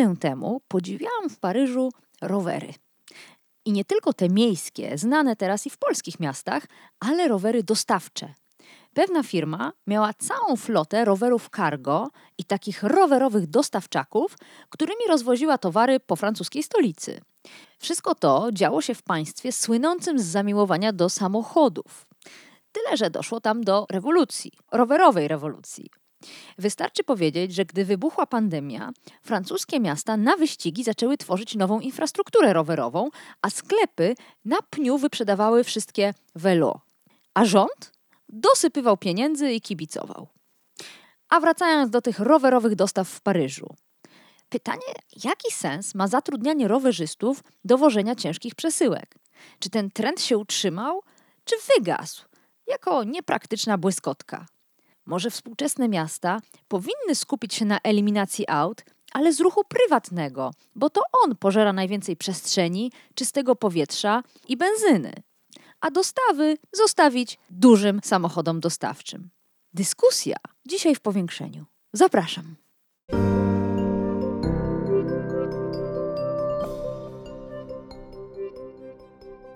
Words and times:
Dekadę 0.00 0.16
temu 0.16 0.60
podziwiałam 0.68 1.30
w 1.30 1.38
Paryżu 1.38 1.92
rowery. 2.20 2.74
I 3.64 3.72
nie 3.72 3.84
tylko 3.84 4.12
te 4.12 4.28
miejskie, 4.28 4.98
znane 4.98 5.36
teraz 5.36 5.66
i 5.66 5.70
w 5.70 5.78
polskich 5.78 6.20
miastach, 6.20 6.66
ale 7.00 7.28
rowery 7.28 7.62
dostawcze. 7.62 8.34
Pewna 8.94 9.22
firma 9.22 9.72
miała 9.86 10.14
całą 10.14 10.56
flotę 10.56 11.04
rowerów 11.04 11.48
cargo 11.56 12.08
i 12.38 12.44
takich 12.44 12.82
rowerowych 12.82 13.46
dostawczaków, 13.46 14.36
którymi 14.70 15.00
rozwoziła 15.08 15.58
towary 15.58 16.00
po 16.00 16.16
francuskiej 16.16 16.62
stolicy. 16.62 17.20
Wszystko 17.78 18.14
to 18.14 18.48
działo 18.52 18.82
się 18.82 18.94
w 18.94 19.02
państwie 19.02 19.52
słynącym 19.52 20.18
z 20.18 20.24
zamiłowania 20.24 20.92
do 20.92 21.08
samochodów. 21.08 22.06
Tyle, 22.72 22.96
że 22.96 23.10
doszło 23.10 23.40
tam 23.40 23.64
do 23.64 23.86
rewolucji, 23.90 24.52
rowerowej 24.72 25.28
rewolucji. 25.28 25.90
Wystarczy 26.58 27.04
powiedzieć, 27.04 27.54
że 27.54 27.64
gdy 27.64 27.84
wybuchła 27.84 28.26
pandemia, 28.26 28.90
francuskie 29.22 29.80
miasta 29.80 30.16
na 30.16 30.36
wyścigi 30.36 30.84
zaczęły 30.84 31.16
tworzyć 31.16 31.54
nową 31.54 31.80
infrastrukturę 31.80 32.52
rowerową, 32.52 33.10
a 33.42 33.50
sklepy 33.50 34.14
na 34.44 34.62
pniu 34.62 34.98
wyprzedawały 34.98 35.64
wszystkie 35.64 36.14
velo. 36.34 36.80
A 37.34 37.44
rząd 37.44 37.92
dosypywał 38.28 38.96
pieniędzy 38.96 39.52
i 39.52 39.60
kibicował. 39.60 40.26
A 41.28 41.40
wracając 41.40 41.90
do 41.90 42.00
tych 42.00 42.18
rowerowych 42.18 42.74
dostaw 42.74 43.08
w 43.08 43.20
Paryżu. 43.20 43.74
Pytanie, 44.48 44.94
jaki 45.24 45.52
sens 45.52 45.94
ma 45.94 46.08
zatrudnianie 46.08 46.68
rowerzystów 46.68 47.44
do 47.64 47.78
wożenia 47.78 48.14
ciężkich 48.14 48.54
przesyłek? 48.54 49.14
Czy 49.58 49.70
ten 49.70 49.90
trend 49.90 50.20
się 50.20 50.38
utrzymał, 50.38 51.02
czy 51.44 51.54
wygasł 51.76 52.24
jako 52.66 53.04
niepraktyczna 53.04 53.78
błyskotka? 53.78 54.46
Może 55.10 55.30
współczesne 55.30 55.88
miasta 55.88 56.40
powinny 56.68 57.14
skupić 57.14 57.54
się 57.54 57.64
na 57.64 57.78
eliminacji 57.82 58.44
aut, 58.48 58.84
ale 59.12 59.32
z 59.32 59.40
ruchu 59.40 59.64
prywatnego, 59.64 60.50
bo 60.74 60.90
to 60.90 61.02
on 61.24 61.36
pożera 61.36 61.72
najwięcej 61.72 62.16
przestrzeni, 62.16 62.92
czystego 63.14 63.56
powietrza 63.56 64.22
i 64.48 64.56
benzyny, 64.56 65.12
a 65.80 65.90
dostawy 65.90 66.58
zostawić 66.72 67.38
dużym 67.50 68.00
samochodom 68.04 68.60
dostawczym. 68.60 69.30
Dyskusja 69.74 70.36
dzisiaj 70.66 70.94
w 70.94 71.00
powiększeniu. 71.00 71.64
Zapraszam. 71.92 72.56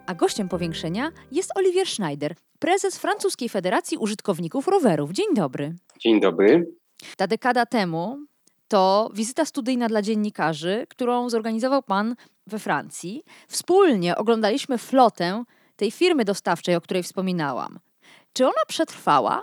A 0.06 0.14
gościem 0.14 0.48
powiększenia 0.48 1.12
jest 1.32 1.50
Olivier 1.56 1.86
Schneider, 1.86 2.34
prezes 2.58 2.98
Francuskiej 2.98 3.48
Federacji 3.48 3.96
Użytkowników 3.96 4.68
Rowerów. 4.68 5.10
Dzień 5.10 5.26
dobry. 5.34 5.74
Dzień 5.98 6.20
dobry. 6.20 6.74
Ta 7.16 7.26
dekada 7.26 7.66
temu 7.66 8.18
to 8.68 9.10
wizyta 9.14 9.44
studyjna 9.44 9.88
dla 9.88 10.02
dziennikarzy, 10.02 10.86
którą 10.88 11.30
zorganizował 11.30 11.82
pan 11.82 12.16
we 12.46 12.58
Francji. 12.58 13.22
Wspólnie 13.48 14.16
oglądaliśmy 14.16 14.78
flotę 14.78 15.44
tej 15.76 15.90
firmy 15.90 16.24
dostawczej, 16.24 16.74
o 16.74 16.80
której 16.80 17.02
wspominałam. 17.02 17.78
Czy 18.32 18.44
ona 18.44 18.62
przetrwała 18.68 19.42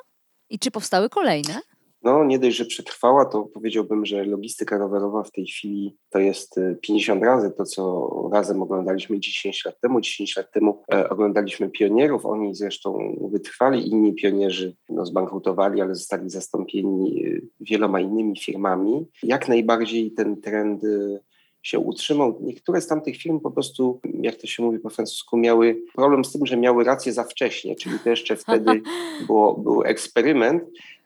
i 0.50 0.60
czy 0.60 0.72
powstały 0.72 1.10
kolejne? 1.10 1.62
No, 2.04 2.24
nie 2.24 2.40
dość, 2.40 2.58
że 2.58 2.66
przetrwała, 2.66 3.26
to 3.26 3.44
powiedziałbym, 3.44 4.06
że 4.06 4.24
logistyka 4.24 4.78
rowerowa 4.78 5.24
w 5.24 5.32
tej 5.32 5.46
chwili 5.46 5.98
to 6.10 6.20
jest 6.20 6.60
50 6.82 7.24
y, 7.24 7.26
razy 7.26 7.52
to, 7.58 7.64
co 7.64 8.10
razem 8.34 8.62
oglądaliśmy 8.62 9.20
10 9.20 9.66
lat 9.66 9.80
temu. 9.80 10.02
10 10.02 10.38
lat 10.38 10.52
temu 10.52 10.84
e, 10.94 11.10
oglądaliśmy 11.10 11.70
pionierów, 11.70 12.26
oni 12.26 12.56
zresztą 12.56 13.16
wytrwali, 13.32 13.90
inni 13.90 14.14
pionierzy 14.14 14.76
no, 14.90 15.06
zbankrutowali, 15.06 15.82
ale 15.82 15.96
zostali 15.96 16.30
zastąpieni 16.30 17.26
y, 17.26 17.48
wieloma 17.60 18.00
innymi 18.00 18.40
firmami. 18.40 19.06
Jak 19.24 19.48
najbardziej 19.48 20.12
ten 20.12 20.42
trend 20.42 20.84
y, 20.84 21.20
się 21.62 21.80
utrzymał. 21.80 22.38
Niektóre 22.42 22.82
z 22.82 22.88
tamtych 22.88 23.18
firm 23.18 23.40
po 23.40 23.52
prostu, 23.52 24.00
jak 24.22 24.36
to 24.36 24.48
się 24.48 24.64
mówi 24.64 24.80
po 24.80 24.90
francusku, 24.90 25.38
miały 25.38 25.82
problem 25.96 26.26
z 26.26 26.32
tym, 26.32 26.46
że 26.46 26.58
miały 26.58 26.84
rację 26.84 27.14
za 27.14 27.24
wcześnie, 27.24 27.76
czyli 27.76 28.00
to 28.00 28.10
jeszcze 28.10 28.36
wtedy 28.36 28.82
było, 29.28 29.54
był 29.54 29.84
eksperyment. 29.84 30.64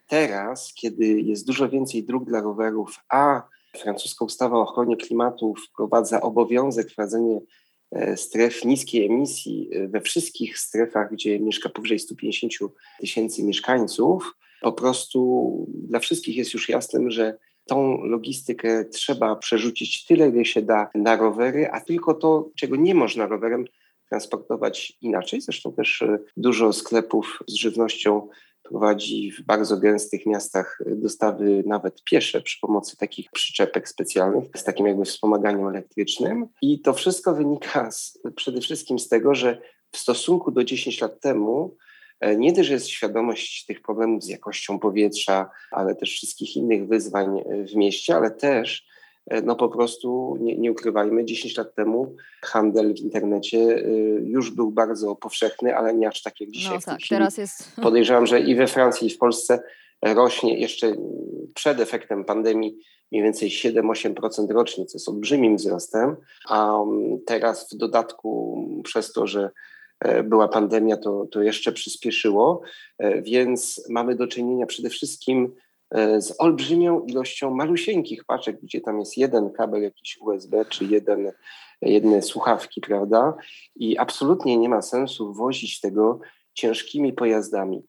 Teraz, 0.07 0.73
kiedy 0.73 1.05
jest 1.21 1.47
dużo 1.47 1.69
więcej 1.69 2.03
dróg 2.03 2.25
dla 2.25 2.41
rowerów, 2.41 2.99
a 3.09 3.41
francuska 3.77 4.25
ustawa 4.25 4.57
o 4.57 4.61
ochronie 4.61 4.97
klimatu 4.97 5.53
wprowadza 5.55 6.21
obowiązek 6.21 6.91
wprowadzenia 6.91 7.39
e, 7.91 8.17
stref 8.17 8.65
niskiej 8.65 9.05
emisji 9.05 9.69
e, 9.71 9.87
we 9.87 10.01
wszystkich 10.01 10.59
strefach, 10.59 11.11
gdzie 11.11 11.39
mieszka 11.39 11.69
powyżej 11.69 11.99
150 11.99 12.53
tysięcy 12.99 13.43
mieszkańców, 13.43 14.35
po 14.61 14.71
prostu 14.71 15.51
dla 15.67 15.99
wszystkich 15.99 16.37
jest 16.37 16.53
już 16.53 16.69
jasnym, 16.69 17.11
że 17.11 17.37
tą 17.65 18.03
logistykę 18.03 18.85
trzeba 18.85 19.35
przerzucić 19.35 20.05
tyle, 20.05 20.29
ile 20.29 20.45
się 20.45 20.61
da 20.61 20.89
na 20.95 21.15
rowery, 21.15 21.69
a 21.71 21.81
tylko 21.81 22.13
to, 22.13 22.49
czego 22.55 22.75
nie 22.75 22.95
można 22.95 23.27
rowerem 23.27 23.65
transportować 24.09 24.97
inaczej. 25.01 25.41
Zresztą 25.41 25.73
też 25.73 26.01
e, 26.01 26.19
dużo 26.37 26.73
sklepów 26.73 27.39
z 27.47 27.53
żywnością 27.53 28.27
prowadzi 28.69 29.31
w 29.31 29.41
bardzo 29.41 29.77
gęstych 29.77 30.25
miastach 30.25 30.79
dostawy 30.85 31.63
nawet 31.65 32.03
piesze 32.03 32.41
przy 32.41 32.59
pomocy 32.59 32.97
takich 32.97 33.31
przyczepek 33.31 33.89
specjalnych 33.89 34.43
z 34.55 34.63
takim 34.63 34.87
jakby 34.87 35.05
wspomaganiem 35.05 35.67
elektrycznym. 35.67 36.47
I 36.61 36.81
to 36.81 36.93
wszystko 36.93 37.35
wynika 37.35 37.91
z, 37.91 38.19
przede 38.35 38.61
wszystkim 38.61 38.99
z 38.99 39.07
tego, 39.07 39.35
że 39.35 39.61
w 39.91 39.97
stosunku 39.97 40.51
do 40.51 40.63
10 40.63 41.01
lat 41.01 41.19
temu 41.19 41.75
e, 42.19 42.35
nie 42.35 42.53
też 42.53 42.69
jest 42.69 42.87
świadomość 42.87 43.65
tych 43.65 43.81
problemów 43.81 44.23
z 44.23 44.27
jakością 44.27 44.79
powietrza, 44.79 45.49
ale 45.71 45.95
też 45.95 46.11
wszystkich 46.11 46.55
innych 46.55 46.87
wyzwań 46.87 47.43
w 47.71 47.75
mieście, 47.75 48.15
ale 48.15 48.31
też 48.31 48.85
E, 48.85 48.94
no 49.43 49.55
po 49.55 49.69
prostu 49.69 50.37
nie, 50.41 50.57
nie, 50.57 50.71
ukrywajmy, 50.71 51.25
10 51.25 51.57
lat 51.57 51.75
temu 51.75 52.15
handel 52.41 52.93
w 52.93 52.99
internecie 52.99 53.57
e, 53.57 53.81
już 54.21 54.51
był 54.51 54.71
bardzo 54.71 55.15
powszechny, 55.15 55.77
ale 55.77 55.93
nie 55.93 56.07
aż 56.07 56.21
tak 56.21 56.41
jak 56.41 56.51
dzisiaj. 56.51 56.73
No 56.75 56.81
tak, 56.85 56.99
teraz 57.09 57.37
jest. 57.37 57.75
Podejrzewam, 57.81 58.27
że 58.27 58.39
i 58.39 58.55
we 58.55 58.67
Francji, 58.67 59.07
i 59.07 59.11
w 59.11 59.17
Polsce 59.17 59.63
rośnie 60.01 60.59
jeszcze 60.59 60.95
przed 61.53 61.79
efektem 61.79 62.25
pandemii 62.25 62.77
mniej 63.11 63.23
więcej 63.23 63.49
7-8% 63.49 64.51
rocznie, 64.51 64.85
co 64.85 64.97
jest 64.97 65.09
olbrzymim 65.09 65.55
wzrostem, 65.55 66.15
a 66.49 66.81
mm, 66.81 67.19
teraz 67.25 67.73
w 67.73 67.77
dodatku 67.77 68.57
przez 68.83 69.13
to, 69.13 69.27
że 69.27 69.49
e, 69.99 70.23
była 70.23 70.47
pandemia, 70.47 70.97
to, 70.97 71.27
to 71.31 71.41
jeszcze 71.41 71.71
przyspieszyło, 71.71 72.61
więc 73.21 73.85
mamy 73.89 74.15
do 74.15 74.27
czynienia 74.27 74.65
przede 74.65 74.89
wszystkim 74.89 75.51
E, 75.55 75.64
z 76.17 76.35
olbrzymią 76.39 77.01
ilością 77.01 77.51
malusieńkich 77.51 78.25
paczek, 78.25 78.61
gdzie 78.63 78.81
tam 78.81 78.99
jest 78.99 79.17
jeden 79.17 79.51
kabel 79.51 79.81
jakiś 79.81 80.17
USB 80.21 80.65
czy 80.65 80.85
jeden, 80.85 81.31
jedne 81.81 82.21
słuchawki, 82.21 82.81
prawda? 82.81 83.33
I 83.75 83.97
absolutnie 83.97 84.57
nie 84.57 84.69
ma 84.69 84.81
sensu 84.81 85.33
wozić 85.33 85.79
tego 85.79 86.19
ciężkimi 86.55 87.13
pojazdami. 87.13 87.83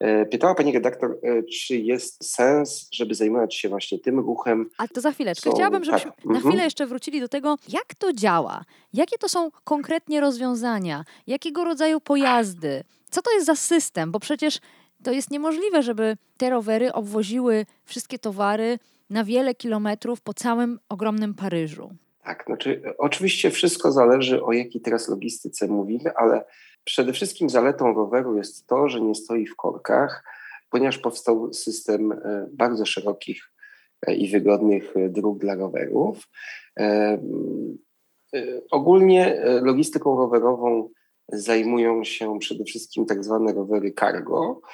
E, 0.00 0.26
pytała 0.26 0.54
pani 0.54 0.72
redaktor, 0.72 1.18
e, 1.22 1.42
czy 1.42 1.76
jest 1.76 2.30
sens, 2.30 2.88
żeby 2.92 3.14
zajmować 3.14 3.54
się 3.54 3.68
właśnie 3.68 3.98
tym 3.98 4.18
ruchem? 4.20 4.70
A 4.78 4.88
to 4.88 5.00
za 5.00 5.12
chwileczkę. 5.12 5.50
Chciałabym, 5.50 5.84
żebyśmy 5.84 6.10
tak. 6.10 6.24
na 6.24 6.34
mhm. 6.34 6.48
chwilę 6.48 6.64
jeszcze 6.64 6.86
wrócili 6.86 7.20
do 7.20 7.28
tego, 7.28 7.56
jak 7.68 7.94
to 7.98 8.12
działa, 8.12 8.64
jakie 8.92 9.18
to 9.18 9.28
są 9.28 9.50
konkretnie 9.64 10.20
rozwiązania, 10.20 11.04
jakiego 11.26 11.64
rodzaju 11.64 12.00
pojazdy, 12.00 12.84
co 13.10 13.22
to 13.22 13.32
jest 13.32 13.46
za 13.46 13.54
system, 13.54 14.12
bo 14.12 14.20
przecież 14.20 14.60
to 15.06 15.12
jest 15.12 15.30
niemożliwe, 15.30 15.82
żeby 15.82 16.16
te 16.36 16.50
rowery 16.50 16.92
obwoziły 16.92 17.66
wszystkie 17.84 18.18
towary 18.18 18.78
na 19.10 19.24
wiele 19.24 19.54
kilometrów 19.54 20.20
po 20.20 20.34
całym 20.34 20.78
ogromnym 20.88 21.34
Paryżu. 21.34 21.90
Tak, 22.24 22.44
znaczy 22.46 22.82
oczywiście 22.98 23.50
wszystko 23.50 23.92
zależy 23.92 24.42
o 24.42 24.52
jakiej 24.52 24.80
teraz 24.80 25.08
logistyce 25.08 25.66
mówimy, 25.66 26.16
ale 26.16 26.44
przede 26.84 27.12
wszystkim 27.12 27.50
zaletą 27.50 27.94
roweru 27.94 28.36
jest 28.36 28.66
to, 28.66 28.88
że 28.88 29.00
nie 29.00 29.14
stoi 29.14 29.46
w 29.46 29.56
korkach, 29.56 30.24
ponieważ 30.70 30.98
powstał 30.98 31.52
system 31.52 32.12
e, 32.12 32.48
bardzo 32.52 32.86
szerokich 32.86 33.52
e, 34.06 34.14
i 34.14 34.30
wygodnych 34.30 34.96
e, 34.96 35.08
dróg 35.08 35.38
dla 35.38 35.54
rowerów. 35.54 36.28
Ogólnie 38.70 39.42
logistyką 39.62 40.16
rowerową 40.16 40.88
zajmują 41.28 42.04
się 42.04 42.38
przede 42.38 42.64
wszystkim 42.64 43.06
tak 43.06 43.24
zwane 43.24 43.52
rowery 43.52 43.92
cargo, 44.00 44.60
e, 44.60 44.66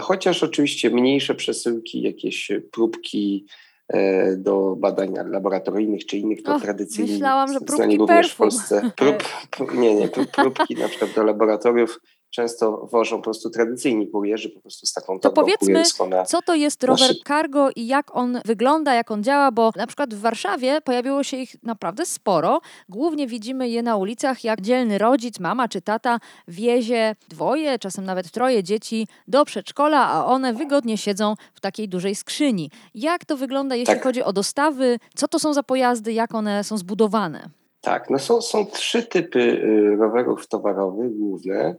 chociaż 0.00 0.42
oczywiście 0.42 0.90
mniejsze 0.90 1.34
przesyłki, 1.34 2.02
jakieś 2.02 2.50
próbki 2.72 3.46
e, 3.88 4.36
do 4.36 4.76
badań 4.76 5.14
laboratoryjnych 5.26 6.06
czy 6.06 6.16
innych, 6.16 6.42
to 6.42 6.60
tradycyjnie 6.60 7.12
myślałam, 7.12 7.52
że 7.52 7.60
próbki 7.60 7.96
również 7.98 8.32
w 8.32 8.36
Polsce. 8.36 8.90
Prób, 8.96 9.74
nie, 9.80 9.94
nie, 9.94 10.08
próbki 10.08 10.74
na 10.74 10.88
przykład 10.88 11.10
do 11.14 11.24
laboratoriów 11.24 12.00
często 12.30 12.86
wożą 12.92 13.16
po 13.16 13.22
prostu 13.22 13.50
tradycyjni 13.50 14.08
kurierzy 14.08 14.50
po 14.50 14.60
prostu 14.60 14.86
z 14.86 14.92
taką 14.92 15.20
To 15.20 15.30
powiedzmy, 15.30 15.82
co 16.26 16.42
to 16.42 16.54
jest 16.54 16.84
rower 16.84 17.10
cargo 17.26 17.70
i 17.76 17.86
jak 17.86 18.16
on 18.16 18.40
wygląda, 18.44 18.94
jak 18.94 19.10
on 19.10 19.24
działa, 19.24 19.52
bo 19.52 19.70
na 19.76 19.86
przykład 19.86 20.14
w 20.14 20.20
Warszawie 20.20 20.80
pojawiło 20.80 21.22
się 21.22 21.36
ich 21.36 21.56
naprawdę 21.62 22.06
sporo. 22.06 22.60
Głównie 22.88 23.26
widzimy 23.26 23.68
je 23.68 23.82
na 23.82 23.96
ulicach, 23.96 24.44
jak 24.44 24.60
dzielny 24.60 24.98
rodzic, 24.98 25.40
mama 25.40 25.68
czy 25.68 25.82
tata 25.82 26.18
wiezie 26.48 27.16
dwoje, 27.28 27.78
czasem 27.78 28.04
nawet 28.04 28.30
troje 28.30 28.62
dzieci 28.62 29.08
do 29.28 29.44
przedszkola, 29.44 30.08
a 30.08 30.24
one 30.24 30.52
wygodnie 30.52 30.98
siedzą 30.98 31.34
w 31.54 31.60
takiej 31.60 31.88
dużej 31.88 32.14
skrzyni. 32.14 32.70
Jak 32.94 33.24
to 33.24 33.36
wygląda, 33.36 33.76
jeśli 33.76 33.94
tak. 33.94 34.02
chodzi 34.02 34.22
o 34.22 34.32
dostawy? 34.32 34.98
Co 35.14 35.28
to 35.28 35.38
są 35.38 35.54
za 35.54 35.62
pojazdy? 35.62 36.12
Jak 36.12 36.34
one 36.34 36.64
są 36.64 36.76
zbudowane? 36.76 37.59
Tak, 37.80 38.10
no 38.10 38.18
są, 38.18 38.42
są 38.42 38.66
trzy 38.66 39.02
typy 39.02 39.40
y, 39.40 39.96
rowerów 39.96 40.48
towarowych 40.48 41.16
główne. 41.16 41.76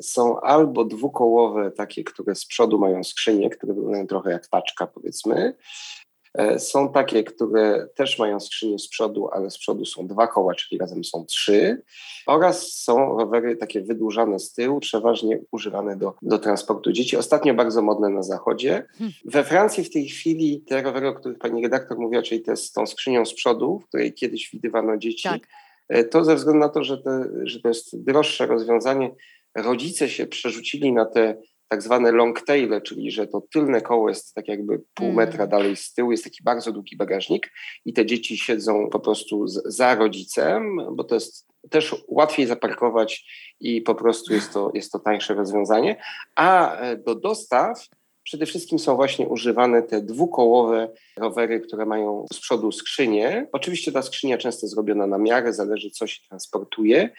Są 0.00 0.40
albo 0.40 0.84
dwukołowe, 0.84 1.70
takie, 1.70 2.04
które 2.04 2.34
z 2.34 2.46
przodu 2.46 2.78
mają 2.78 3.04
skrzynię, 3.04 3.50
które 3.50 3.74
wyglądają 3.74 4.06
trochę 4.06 4.30
jak 4.30 4.48
paczka, 4.50 4.86
powiedzmy, 4.86 5.54
są 6.58 6.92
takie, 6.92 7.24
które 7.24 7.88
też 7.94 8.18
mają 8.18 8.40
skrzynię 8.40 8.78
z 8.78 8.88
przodu, 8.88 9.28
ale 9.32 9.50
z 9.50 9.58
przodu 9.58 9.84
są 9.84 10.06
dwa 10.06 10.26
koła, 10.26 10.54
czyli 10.54 10.78
razem 10.78 11.04
są 11.04 11.24
trzy. 11.24 11.82
Oraz 12.26 12.72
są 12.72 13.18
rowery 13.18 13.56
takie 13.56 13.80
wydłużane 13.80 14.38
z 14.38 14.52
tyłu, 14.52 14.80
przeważnie 14.80 15.40
używane 15.50 15.96
do, 15.96 16.14
do 16.22 16.38
transportu 16.38 16.92
dzieci. 16.92 17.16
Ostatnio 17.16 17.54
bardzo 17.54 17.82
modne 17.82 18.08
na 18.08 18.22
zachodzie. 18.22 18.86
Hmm. 18.98 19.12
We 19.24 19.44
Francji 19.44 19.84
w 19.84 19.90
tej 19.90 20.08
chwili 20.08 20.60
te 20.60 20.82
rowery, 20.82 21.08
o 21.08 21.14
których 21.14 21.38
pani 21.38 21.62
redaktor 21.62 21.98
mówiła, 21.98 22.22
czyli 22.22 22.42
te 22.42 22.56
z 22.56 22.72
tą 22.72 22.86
skrzynią 22.86 23.26
z 23.26 23.34
przodu, 23.34 23.78
w 23.78 23.88
której 23.88 24.12
kiedyś 24.14 24.50
widywano 24.50 24.96
dzieci, 24.96 25.28
tak. 25.28 25.42
E, 25.88 26.04
to 26.04 26.24
ze 26.24 26.34
względu 26.34 26.60
na 26.60 26.68
to, 26.68 26.84
że, 26.84 26.98
te, 26.98 27.24
że 27.42 27.60
to 27.60 27.68
jest 27.68 28.04
droższe 28.04 28.46
rozwiązanie, 28.46 29.14
rodzice 29.54 30.08
się 30.08 30.26
przerzucili 30.26 30.92
na 30.92 31.04
te 31.04 31.36
tak 31.68 31.82
zwane 31.82 32.12
long 32.12 32.40
taile, 32.40 32.80
czyli 32.80 33.10
że 33.10 33.26
to 33.26 33.42
tylne 33.52 33.80
koło 33.80 34.08
jest 34.08 34.34
tak 34.34 34.48
jakby 34.48 34.82
pół 34.94 35.06
mm. 35.06 35.16
metra 35.16 35.46
dalej 35.46 35.76
z 35.76 35.94
tyłu, 35.94 36.10
jest 36.10 36.24
taki 36.24 36.42
bardzo 36.42 36.72
długi 36.72 36.96
bagażnik 36.96 37.52
i 37.84 37.92
te 37.92 38.06
dzieci 38.06 38.38
siedzą 38.38 38.88
po 38.90 39.00
prostu 39.00 39.44
za 39.46 39.94
rodzicem, 39.94 40.80
bo 40.92 41.04
to 41.04 41.14
jest 41.14 41.48
też 41.70 41.94
łatwiej 42.08 42.46
zaparkować 42.46 43.24
i 43.60 43.82
po 43.82 43.94
prostu 43.94 44.34
jest 44.34 44.52
to, 44.52 44.70
jest 44.74 44.92
to 44.92 44.98
tańsze 44.98 45.34
rozwiązanie. 45.34 46.02
A 46.34 46.76
e, 46.76 46.96
do 46.96 47.14
dostaw 47.14 47.88
Przede 48.28 48.46
wszystkim 48.46 48.78
są 48.78 48.96
właśnie 48.96 49.28
używane 49.28 49.82
te 49.82 50.00
dwukołowe 50.02 50.88
rowery, 51.16 51.60
które 51.60 51.86
mają 51.86 52.26
z 52.32 52.40
przodu 52.40 52.72
skrzynię. 52.72 53.46
Oczywiście 53.52 53.92
ta 53.92 54.02
skrzynia 54.02 54.38
często 54.38 54.66
zrobiona 54.66 55.06
na 55.06 55.18
miarę, 55.18 55.52
zależy 55.52 55.90
co 55.90 56.06
się 56.06 56.20
transportuje. 56.28 57.10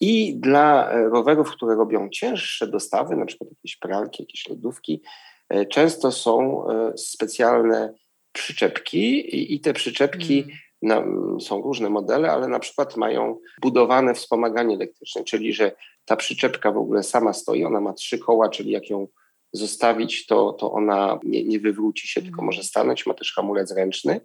I 0.00 0.36
dla 0.36 0.92
rowerów, 0.92 1.50
które 1.50 1.74
robią 1.74 2.08
cięższe 2.08 2.66
dostawy, 2.66 3.16
na 3.16 3.26
przykład 3.26 3.50
jakieś 3.50 3.76
pralki, 3.76 4.22
jakieś 4.22 4.48
lodówki, 4.48 5.02
e, 5.48 5.66
często 5.66 6.12
są 6.12 6.64
e, 6.70 6.98
specjalne 6.98 7.94
przyczepki 8.32 9.54
i 9.54 9.60
te 9.60 9.72
przyczepki 9.72 10.38
mm. 10.38 10.56
Na, 10.82 11.04
są 11.40 11.62
różne 11.62 11.90
modele, 11.90 12.30
ale 12.30 12.48
na 12.48 12.58
przykład 12.58 12.96
mają 12.96 13.38
budowane 13.62 14.14
wspomaganie 14.14 14.76
elektryczne, 14.76 15.24
czyli 15.24 15.52
że 15.52 15.72
ta 16.04 16.16
przyczepka 16.16 16.72
w 16.72 16.78
ogóle 16.78 17.02
sama 17.02 17.32
stoi, 17.32 17.64
ona 17.64 17.80
ma 17.80 17.92
trzy 17.92 18.18
koła, 18.18 18.48
czyli 18.48 18.70
jak 18.70 18.90
ją 18.90 19.08
zostawić, 19.52 20.26
to, 20.26 20.52
to 20.52 20.72
ona 20.72 21.18
nie, 21.24 21.44
nie 21.44 21.60
wywróci 21.60 22.08
się, 22.08 22.20
tylko 22.20 22.34
mhm. 22.34 22.46
może 22.46 22.62
stanąć. 22.62 23.06
Ma 23.06 23.14
też 23.14 23.32
hamulec 23.34 23.72
ręczny, 23.72 24.20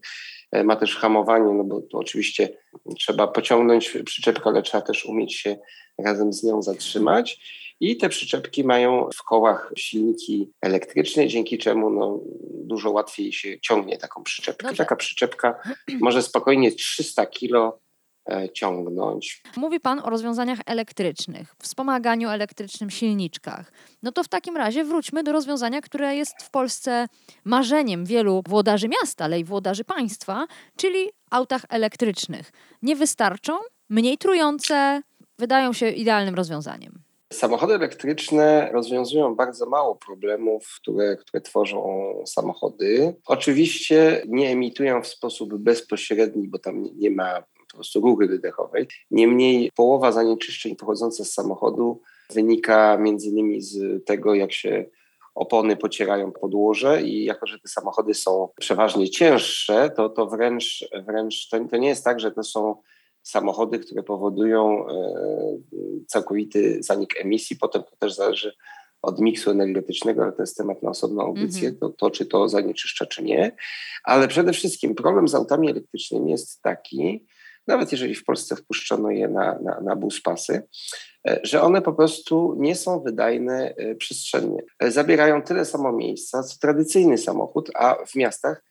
e, 0.51 0.63
ma 0.63 0.75
też 0.75 0.95
hamowanie, 0.95 1.53
no 1.53 1.63
bo 1.63 1.81
to 1.81 1.97
oczywiście 1.97 2.57
trzeba 2.99 3.27
pociągnąć 3.27 3.97
przyczepkę, 4.05 4.49
ale 4.49 4.61
trzeba 4.61 4.81
też 4.81 5.05
umieć 5.05 5.35
się 5.35 5.57
razem 5.97 6.33
z 6.33 6.43
nią 6.43 6.61
zatrzymać. 6.61 7.39
I 7.79 7.97
te 7.97 8.09
przyczepki 8.09 8.63
mają 8.63 9.09
w 9.15 9.23
kołach 9.23 9.71
silniki 9.77 10.51
elektryczne, 10.61 11.27
dzięki 11.27 11.57
czemu 11.57 11.89
no, 11.89 12.19
dużo 12.51 12.91
łatwiej 12.91 13.33
się 13.33 13.59
ciągnie 13.59 13.97
taką 13.97 14.23
przyczepkę. 14.23 14.67
Dobrze. 14.67 14.77
Taka 14.77 14.95
przyczepka 14.95 15.59
może 16.01 16.21
spokojnie 16.21 16.71
300 16.71 17.25
kilo 17.25 17.79
ciągnąć. 18.53 19.43
Mówi 19.57 19.79
Pan 19.79 19.99
o 19.99 20.09
rozwiązaniach 20.09 20.59
elektrycznych, 20.65 21.55
wspomaganiu 21.61 22.29
elektrycznym, 22.29 22.89
silniczkach. 22.89 23.71
No 24.03 24.11
to 24.11 24.23
w 24.23 24.27
takim 24.27 24.57
razie 24.57 24.83
wróćmy 24.83 25.23
do 25.23 25.31
rozwiązania, 25.31 25.81
które 25.81 26.15
jest 26.15 26.43
w 26.43 26.49
Polsce 26.49 27.07
marzeniem 27.45 28.05
wielu 28.05 28.43
włodarzy 28.47 28.87
miasta, 28.87 29.25
ale 29.25 29.39
i 29.39 29.43
włodarzy 29.43 29.83
państwa, 29.83 30.47
czyli 30.75 31.09
autach 31.29 31.65
elektrycznych. 31.69 32.51
Nie 32.81 32.95
wystarczą, 32.95 33.53
mniej 33.89 34.17
trujące, 34.17 35.01
wydają 35.39 35.73
się 35.73 35.89
idealnym 35.89 36.35
rozwiązaniem. 36.35 36.99
Samochody 37.33 37.73
elektryczne 37.73 38.69
rozwiązują 38.71 39.35
bardzo 39.35 39.65
mało 39.65 39.95
problemów, 39.95 40.67
które, 40.75 41.17
które 41.17 41.41
tworzą 41.41 42.13
samochody. 42.25 43.15
Oczywiście 43.25 44.23
nie 44.27 44.49
emitują 44.49 45.01
w 45.01 45.07
sposób 45.07 45.57
bezpośredni, 45.57 46.47
bo 46.47 46.59
tam 46.59 46.83
nie 46.95 47.11
ma 47.11 47.43
po 47.73 47.77
prostu 47.77 48.01
rury 48.01 48.27
wydechowej. 48.27 48.87
Niemniej 49.11 49.71
połowa 49.75 50.11
zanieczyszczeń 50.11 50.75
pochodzących 50.75 51.25
z 51.27 51.33
samochodu 51.33 52.01
wynika 52.29 52.97
między 52.97 53.27
innymi 53.27 53.61
z 53.61 54.05
tego, 54.05 54.35
jak 54.35 54.53
się 54.53 54.85
opony 55.35 55.77
pocierają 55.77 56.31
podłoże 56.31 57.01
i 57.01 57.25
jako, 57.25 57.47
że 57.47 57.59
te 57.59 57.67
samochody 57.67 58.13
są 58.13 58.49
przeważnie 58.59 59.09
cięższe, 59.09 59.91
to, 59.95 60.09
to 60.09 60.27
wręcz, 60.27 60.89
wręcz 61.05 61.49
to, 61.49 61.65
to 61.71 61.77
nie 61.77 61.87
jest 61.87 62.03
tak, 62.03 62.19
że 62.19 62.31
to 62.31 62.43
są 62.43 62.75
samochody, 63.23 63.79
które 63.79 64.03
powodują 64.03 64.87
e, 64.87 64.93
całkowity 66.07 66.83
zanik 66.83 67.21
emisji. 67.21 67.55
Potem 67.55 67.83
to 67.83 67.95
też 67.99 68.15
zależy 68.15 68.53
od 69.01 69.19
miksu 69.19 69.51
energetycznego, 69.51 70.23
ale 70.23 70.31
to 70.31 70.41
jest 70.41 70.57
temat 70.57 70.83
na 70.83 70.89
osobną 70.89 71.23
audycję, 71.23 71.67
mm 71.67 71.75
-hmm. 71.75 71.79
to, 71.79 71.89
to 71.89 72.11
czy 72.11 72.25
to 72.25 72.49
zanieczyszcza, 72.49 73.05
czy 73.05 73.23
nie. 73.23 73.55
Ale 74.03 74.27
przede 74.27 74.53
wszystkim 74.53 74.95
problem 74.95 75.27
z 75.27 75.35
autami 75.35 75.69
elektrycznymi 75.69 76.31
jest 76.31 76.61
taki, 76.61 77.25
nawet 77.67 77.91
jeżeli 77.91 78.15
w 78.15 78.23
Polsce 78.23 78.55
wpuszczono 78.55 79.11
je 79.11 79.27
na, 79.27 79.59
na, 79.59 79.81
na 79.81 79.95
buspasy, 79.95 80.63
e, 81.27 81.39
że 81.43 81.61
one 81.61 81.81
po 81.81 81.93
prostu 81.93 82.55
nie 82.57 82.75
są 82.75 82.99
wydajne 82.99 83.73
e, 83.77 83.95
przestrzennie. 83.95 84.61
E, 84.79 84.91
zabierają 84.91 85.41
tyle 85.41 85.65
samo 85.65 85.91
miejsca, 85.91 86.43
co 86.43 86.57
tradycyjny 86.61 87.17
samochód, 87.17 87.71
a 87.75 87.95
w 88.05 88.15
miastach 88.15 88.63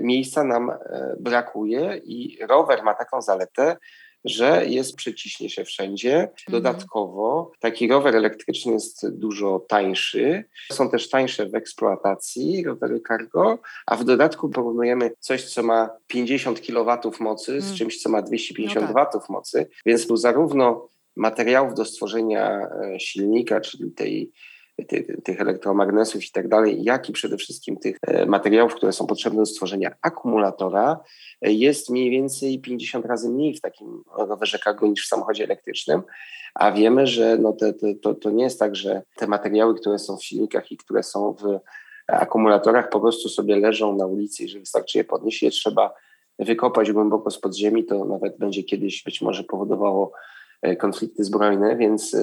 miejsca 0.00 0.44
nam 0.44 0.72
brakuje 1.20 2.00
i 2.04 2.38
rower 2.48 2.82
ma 2.82 2.94
taką 2.94 3.22
zaletę, 3.22 3.76
że 4.24 4.66
jest 4.66 4.96
przyciśnie 4.96 5.50
się 5.50 5.64
wszędzie. 5.64 6.14
Mhm. 6.14 6.32
Dodatkowo 6.48 7.52
taki 7.60 7.88
rower 7.88 8.16
elektryczny 8.16 8.72
jest 8.72 9.08
dużo 9.08 9.58
tańszy. 9.68 10.44
Są 10.72 10.90
też 10.90 11.08
tańsze 11.08 11.46
w 11.46 11.54
eksploatacji 11.54 12.64
rowery 12.64 13.00
cargo, 13.08 13.58
a 13.86 13.96
w 13.96 14.04
dodatku 14.04 14.48
porównujemy 14.48 15.10
coś, 15.18 15.44
co 15.44 15.62
ma 15.62 15.90
50 16.06 16.60
kW 16.60 17.10
mocy 17.20 17.60
z 17.60 17.64
mm. 17.64 17.76
czymś, 17.76 18.02
co 18.02 18.10
ma 18.10 18.22
250 18.22 18.88
no 18.88 18.94
tak. 18.94 19.24
W 19.26 19.28
mocy, 19.28 19.68
więc 19.86 20.06
tu 20.06 20.16
zarówno 20.16 20.88
materiałów 21.16 21.74
do 21.74 21.84
stworzenia 21.84 22.60
e, 22.60 23.00
silnika, 23.00 23.60
czyli 23.60 23.92
tej 23.92 24.30
tych, 24.88 25.06
tych 25.24 25.40
elektromagnesów 25.40 26.24
i 26.24 26.30
tak 26.30 26.48
dalej, 26.48 26.82
jak 26.82 27.08
i 27.08 27.12
przede 27.12 27.36
wszystkim 27.36 27.76
tych 27.76 27.96
e, 28.06 28.26
materiałów, 28.26 28.74
które 28.74 28.92
są 28.92 29.06
potrzebne 29.06 29.38
do 29.38 29.46
stworzenia 29.46 29.94
akumulatora, 30.02 31.00
e, 31.42 31.52
jest 31.52 31.90
mniej 31.90 32.10
więcej 32.10 32.60
50 32.60 33.06
razy 33.06 33.30
mniej 33.30 33.54
w 33.54 33.60
takim 33.60 34.02
rowerze 34.18 34.58
cargo 34.58 34.86
niż 34.86 35.04
w 35.04 35.08
samochodzie 35.08 35.44
elektrycznym, 35.44 36.02
a 36.54 36.72
wiemy, 36.72 37.06
że 37.06 37.38
no 37.38 37.52
te, 37.52 37.72
te, 37.72 37.94
to, 37.94 38.14
to 38.14 38.30
nie 38.30 38.44
jest 38.44 38.58
tak, 38.58 38.76
że 38.76 39.02
te 39.16 39.26
materiały, 39.26 39.74
które 39.74 39.98
są 39.98 40.16
w 40.16 40.24
silnikach 40.24 40.72
i 40.72 40.76
które 40.76 41.02
są 41.02 41.32
w 41.32 41.58
akumulatorach 42.08 42.88
po 42.88 43.00
prostu 43.00 43.28
sobie 43.28 43.56
leżą 43.56 43.96
na 43.96 44.06
ulicy. 44.06 44.44
I 44.44 44.48
że 44.48 44.60
wystarczy 44.60 44.98
je 44.98 45.04
podnieść, 45.04 45.42
je 45.42 45.50
trzeba 45.50 45.94
wykopać 46.38 46.92
głęboko 46.92 47.30
z 47.30 47.38
podziemi, 47.38 47.84
to 47.84 48.04
nawet 48.04 48.38
będzie 48.38 48.62
kiedyś 48.62 49.02
być 49.02 49.20
może 49.20 49.44
powodowało 49.44 50.12
e, 50.62 50.76
konflikty 50.76 51.24
zbrojne, 51.24 51.76
więc 51.76 52.16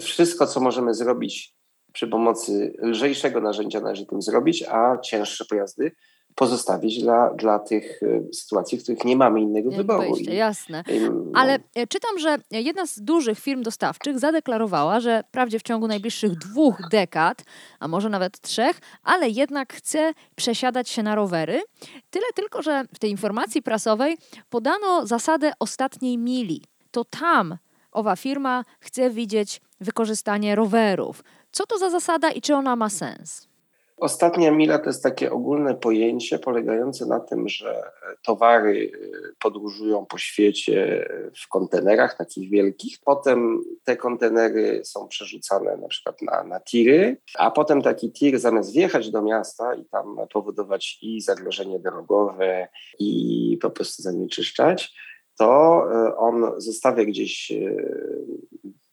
wszystko, 0.00 0.46
co 0.46 0.60
możemy 0.60 0.94
zrobić 0.94 1.57
przy 1.98 2.08
pomocy 2.08 2.76
lżejszego 2.82 3.40
narzędzia 3.40 3.80
należy 3.80 4.06
tym 4.06 4.22
zrobić, 4.22 4.62
a 4.62 4.98
cięższe 4.98 5.44
pojazdy 5.44 5.92
pozostawić 6.34 7.02
dla, 7.02 7.34
dla 7.34 7.58
tych 7.58 8.02
e, 8.02 8.34
sytuacji, 8.34 8.78
w 8.78 8.82
których 8.82 9.04
nie 9.04 9.16
mamy 9.16 9.40
innego 9.40 9.70
wyboru. 9.70 10.14
Wyjście, 10.14 10.34
jasne. 10.34 10.84
No. 11.00 11.10
Ale 11.34 11.58
e, 11.74 11.86
czytam, 11.86 12.18
że 12.18 12.36
jedna 12.50 12.86
z 12.86 13.00
dużych 13.00 13.38
firm 13.38 13.62
dostawczych 13.62 14.18
zadeklarowała, 14.18 15.00
że 15.00 15.22
wprawdzie 15.28 15.58
w 15.58 15.62
ciągu 15.62 15.88
najbliższych 15.88 16.38
dwóch 16.38 16.88
dekad, 16.90 17.44
a 17.80 17.88
może 17.88 18.08
nawet 18.08 18.40
trzech, 18.40 18.80
ale 19.02 19.28
jednak 19.28 19.72
chce 19.72 20.12
przesiadać 20.36 20.88
się 20.88 21.02
na 21.02 21.14
rowery. 21.14 21.62
Tyle 22.10 22.26
tylko, 22.34 22.62
że 22.62 22.84
w 22.94 22.98
tej 22.98 23.10
informacji 23.10 23.62
prasowej 23.62 24.16
podano 24.50 25.06
zasadę 25.06 25.52
ostatniej 25.58 26.18
mili. 26.18 26.64
To 26.90 27.04
tam 27.04 27.56
owa 27.92 28.16
firma 28.16 28.64
chce 28.80 29.10
widzieć 29.10 29.60
wykorzystanie 29.80 30.54
rowerów. 30.54 31.22
Co 31.58 31.66
to 31.66 31.78
za 31.78 31.90
zasada 31.90 32.30
i 32.30 32.40
czy 32.40 32.54
ona 32.54 32.76
ma 32.76 32.88
sens? 32.88 33.48
Ostatnia 33.96 34.50
mila 34.50 34.78
to 34.78 34.90
jest 34.90 35.02
takie 35.02 35.32
ogólne 35.32 35.74
pojęcie 35.74 36.38
polegające 36.38 37.06
na 37.06 37.20
tym, 37.20 37.48
że 37.48 37.82
towary 38.22 38.76
y, 38.76 39.34
podróżują 39.38 40.06
po 40.06 40.18
świecie 40.18 41.08
w 41.44 41.48
kontenerach 41.48 42.16
takich 42.16 42.50
wielkich. 42.50 42.98
Potem 43.04 43.62
te 43.84 43.96
kontenery 43.96 44.80
są 44.84 45.08
przerzucane 45.08 45.76
na 45.76 45.88
przykład 45.88 46.22
na, 46.22 46.44
na 46.44 46.60
tiry, 46.60 47.16
a 47.38 47.50
potem 47.50 47.82
taki 47.82 48.12
tir 48.12 48.38
zamiast 48.38 48.72
wjechać 48.72 49.10
do 49.10 49.22
miasta 49.22 49.74
i 49.74 49.84
tam 49.84 50.16
powodować 50.32 50.98
i 51.02 51.20
zagrożenie 51.20 51.78
drogowe 51.80 52.68
i 52.98 53.58
po 53.62 53.70
prostu 53.70 54.02
zanieczyszczać, 54.02 54.94
to 55.38 55.82
on 56.16 56.52
zostawia 56.56 57.04
gdzieś 57.04 57.52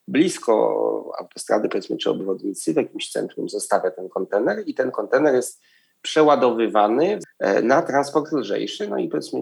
blisko 0.08 1.12
autostrady, 1.20 1.70
powiedzmy, 1.70 1.98
czy 1.98 2.10
obwodnicy, 2.10 2.74
w 2.74 2.78
jakimś 2.78 3.12
centrum 3.12 3.50
zostawia 3.50 3.92
ten 3.92 4.10
kontener 4.10 4.64
i 4.66 4.74
ten 4.74 4.92
kontener 4.92 5.36
jest 5.36 5.62
przeładowywany 6.06 7.20
e, 7.40 7.62
na 7.62 7.82
transport 7.82 8.32
lżejszy, 8.32 8.88
no 8.88 8.98
i 8.98 9.08
powiedzmy 9.08 9.40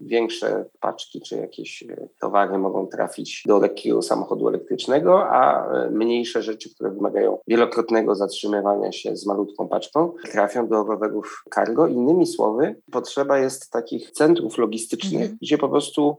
większe 0.00 0.64
paczki 0.80 1.20
czy 1.20 1.36
jakieś 1.36 1.82
e, 1.82 2.08
towary 2.20 2.58
mogą 2.58 2.86
trafić 2.86 3.42
do 3.46 3.58
lekkiego 3.58 4.02
samochodu 4.02 4.48
elektrycznego, 4.48 5.28
a 5.28 5.72
e, 5.72 5.90
mniejsze 5.90 6.42
rzeczy, 6.42 6.74
które 6.74 6.90
wymagają 6.90 7.38
wielokrotnego 7.48 8.14
zatrzymywania 8.14 8.92
się 8.92 9.16
z 9.16 9.26
malutką 9.26 9.68
paczką, 9.68 10.12
trafią 10.32 10.68
do 10.68 10.84
rowerów 10.84 11.44
cargo. 11.54 11.86
Innymi 11.86 12.26
słowy, 12.26 12.80
potrzeba 12.92 13.38
jest 13.38 13.70
takich 13.70 14.10
centrów 14.10 14.58
logistycznych, 14.58 15.22
mhm. 15.22 15.38
gdzie 15.42 15.58
po 15.58 15.68
prostu 15.68 16.16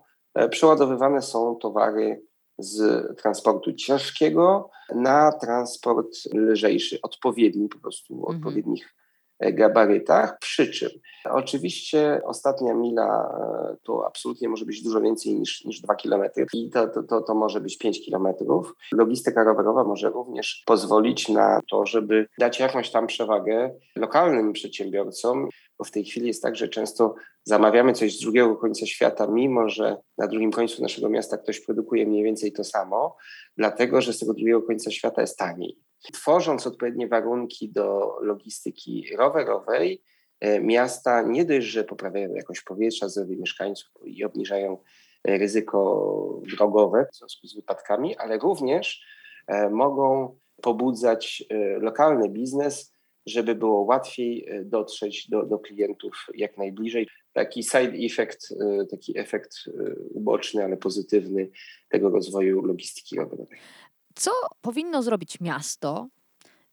przeładowywane 0.49 1.21
są 1.21 1.55
towary 1.55 2.21
z 2.59 3.07
transportu 3.17 3.73
ciężkiego 3.73 4.69
na 4.95 5.31
transport 5.31 6.07
lżejszy, 6.33 6.99
odpowiedni 7.01 7.69
po 7.69 7.79
prostu, 7.79 8.13
mhm. 8.13 8.37
odpowiednich 8.37 8.95
e, 9.39 9.53
gabarytach. 9.53 10.37
Przy 10.39 10.71
czym 10.71 10.89
oczywiście 11.29 12.21
ostatnia 12.25 12.73
mila 12.73 13.37
e, 13.71 13.75
to 13.83 14.07
absolutnie 14.07 14.49
może 14.49 14.65
być 14.65 14.83
dużo 14.83 15.01
więcej 15.01 15.35
niż, 15.35 15.65
niż 15.65 15.81
2 15.81 15.95
km 15.95 16.23
i 16.53 16.69
to, 16.69 16.87
to, 16.87 17.03
to, 17.03 17.21
to 17.21 17.35
może 17.35 17.61
być 17.61 17.77
5 17.77 17.99
km. 18.09 18.27
Logistyka 18.91 19.43
rowerowa 19.43 19.83
może 19.83 20.09
również 20.09 20.63
pozwolić 20.65 21.29
na 21.29 21.59
to, 21.69 21.85
żeby 21.85 22.27
dać 22.39 22.59
jakąś 22.59 22.91
tam 22.91 23.07
przewagę 23.07 23.75
lokalnym 23.95 24.53
przedsiębiorcom, 24.53 25.49
bo 25.79 25.85
w 25.85 25.91
tej 25.91 26.05
chwili 26.05 26.27
jest 26.27 26.43
tak, 26.43 26.55
że 26.55 26.67
często 26.67 27.15
zamawiamy 27.43 27.93
coś 27.93 28.17
z 28.17 28.21
drugiego 28.21 28.55
końca 28.55 28.85
świata, 28.85 29.27
mimo 29.27 29.69
że 29.69 29.97
na 30.17 30.27
drugim 30.27 30.51
końcu 30.51 30.81
naszego 30.81 31.09
miasta 31.09 31.37
ktoś 31.37 31.59
produkuje 31.59 32.05
mniej 32.05 32.23
więcej 32.23 32.51
to 32.51 32.63
samo, 32.63 33.17
dlatego 33.57 34.01
że 34.01 34.13
z 34.13 34.19
tego 34.19 34.33
drugiego 34.33 34.61
końca 34.61 34.91
świata 34.91 35.21
jest 35.21 35.37
taniej. 35.37 35.77
Tworząc 36.13 36.67
odpowiednie 36.67 37.07
warunki 37.07 37.71
do 37.71 38.15
logistyki 38.21 39.15
rowerowej, 39.17 40.03
e, 40.39 40.61
miasta 40.61 41.21
nie 41.21 41.45
dość, 41.45 41.67
że 41.67 41.83
poprawiają 41.83 42.33
jakość 42.33 42.61
powietrza, 42.61 43.09
zdrowie 43.09 43.37
mieszkańców 43.37 43.89
i 44.05 44.23
obniżają 44.23 44.77
e, 45.23 45.37
ryzyko 45.37 46.41
drogowe 46.55 47.07
w 47.11 47.15
związku 47.15 47.47
z 47.47 47.55
wypadkami, 47.55 48.17
ale 48.17 48.37
również 48.37 49.05
e, 49.47 49.69
mogą 49.69 50.35
pobudzać 50.61 51.43
lokalny 51.81 52.29
biznes, 52.29 52.93
żeby 53.27 53.55
było 53.55 53.81
łatwiej 53.81 54.45
e, 54.49 54.65
dotrzeć 54.65 55.29
do, 55.29 55.43
do 55.43 55.59
klientów 55.59 56.27
jak 56.35 56.57
najbliżej. 56.57 57.07
Taki 57.33 57.63
side 57.63 57.93
effect, 58.05 58.55
e, 58.61 58.85
taki 58.85 59.19
efekt 59.19 59.55
e, 59.67 59.95
uboczny, 60.09 60.63
ale 60.63 60.77
pozytywny 60.77 61.49
tego 61.89 62.09
rozwoju 62.09 62.61
logistyki. 62.61 63.15
Co 64.15 64.31
powinno 64.61 65.03
zrobić 65.03 65.39
miasto, 65.39 66.07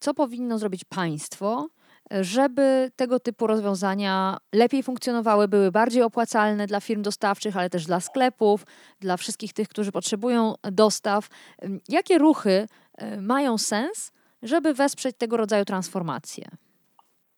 co 0.00 0.14
powinno 0.14 0.58
zrobić 0.58 0.84
państwo, 0.84 1.68
żeby 2.11 2.90
tego 2.96 3.20
typu 3.20 3.46
rozwiązania 3.46 4.38
lepiej 4.52 4.82
funkcjonowały, 4.82 5.49
były 5.49 5.70
bardziej 5.70 6.02
opłacalne 6.02 6.66
dla 6.66 6.80
firm 6.80 7.02
dostawczych, 7.02 7.56
ale 7.56 7.70
też 7.70 7.87
dla 7.87 8.00
sklepów, 8.00 8.66
dla 9.00 9.16
wszystkich 9.16 9.52
tych, 9.52 9.68
którzy 9.68 9.92
potrzebują 9.92 10.54
dostaw. 10.73 11.28
Jakie 11.88 12.18
ruchy 12.18 12.66
mają 13.20 13.58
sens, 13.58 14.12
żeby 14.45 14.75
wesprzeć 14.75 15.17
tego 15.19 15.37
rodzaju 15.37 15.65
transformację? 15.65 16.45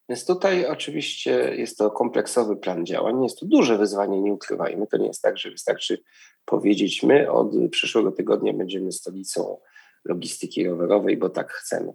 Więc 0.08 0.26
tutaj 0.26 0.66
oczywiście 0.66 1.54
jest 1.56 1.78
to 1.78 1.90
kompleksowy 1.90 2.56
plan 2.56 2.86
działań. 2.86 3.22
Jest 3.22 3.40
to 3.40 3.46
duże 3.46 3.78
wyzwanie, 3.78 4.20
nie 4.20 4.32
ukrywajmy. 4.32 4.86
To 4.86 4.96
nie 4.96 5.06
jest 5.06 5.22
tak, 5.22 5.38
że 5.38 5.50
wystarczy 5.50 6.02
powiedzieć, 6.44 7.02
my 7.02 7.30
od 7.32 7.52
przyszłego 7.70 8.12
tygodnia 8.12 8.52
będziemy 8.52 8.92
stolicą 8.92 9.58
logistyki 10.04 10.64
rowerowej, 10.64 11.16
bo 11.16 11.28
tak 11.28 11.52
chcemy. 11.52 11.92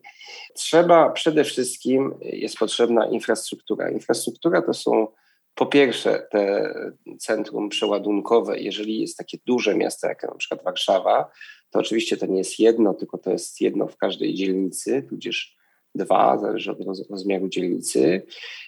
Trzeba 0.53 1.10
przede 1.10 1.44
wszystkim, 1.44 2.13
jest 2.22 2.58
potrzebna 2.58 3.06
infrastruktura. 3.06 3.89
Infrastruktura 3.89 4.62
to 4.62 4.74
są 4.74 5.08
po 5.55 5.65
pierwsze 5.65 6.27
te 6.31 6.74
centrum 7.20 7.70
przeładunkowe, 7.70 8.60
jeżeli 8.60 9.01
jest 9.01 9.17
takie 9.17 9.38
duże 9.46 9.75
miasto 9.75 10.08
jak 10.08 10.24
na 10.24 10.36
przykład 10.36 10.63
Warszawa, 10.63 11.31
to 11.70 11.79
oczywiście 11.79 12.17
to 12.17 12.25
nie 12.25 12.38
jest 12.38 12.60
jedno, 12.60 12.93
tylko 12.93 13.17
to 13.17 13.31
jest 13.31 13.62
jedno 13.62 13.88
w 13.88 13.98
każdej 13.98 14.34
dzielnicy, 14.34 15.03
tudzież 15.10 15.55
dwa, 15.96 16.38
zależy 16.38 16.72
od 16.72 16.77
rozmiaru 17.10 17.50
dzielnicy. 17.50 18.25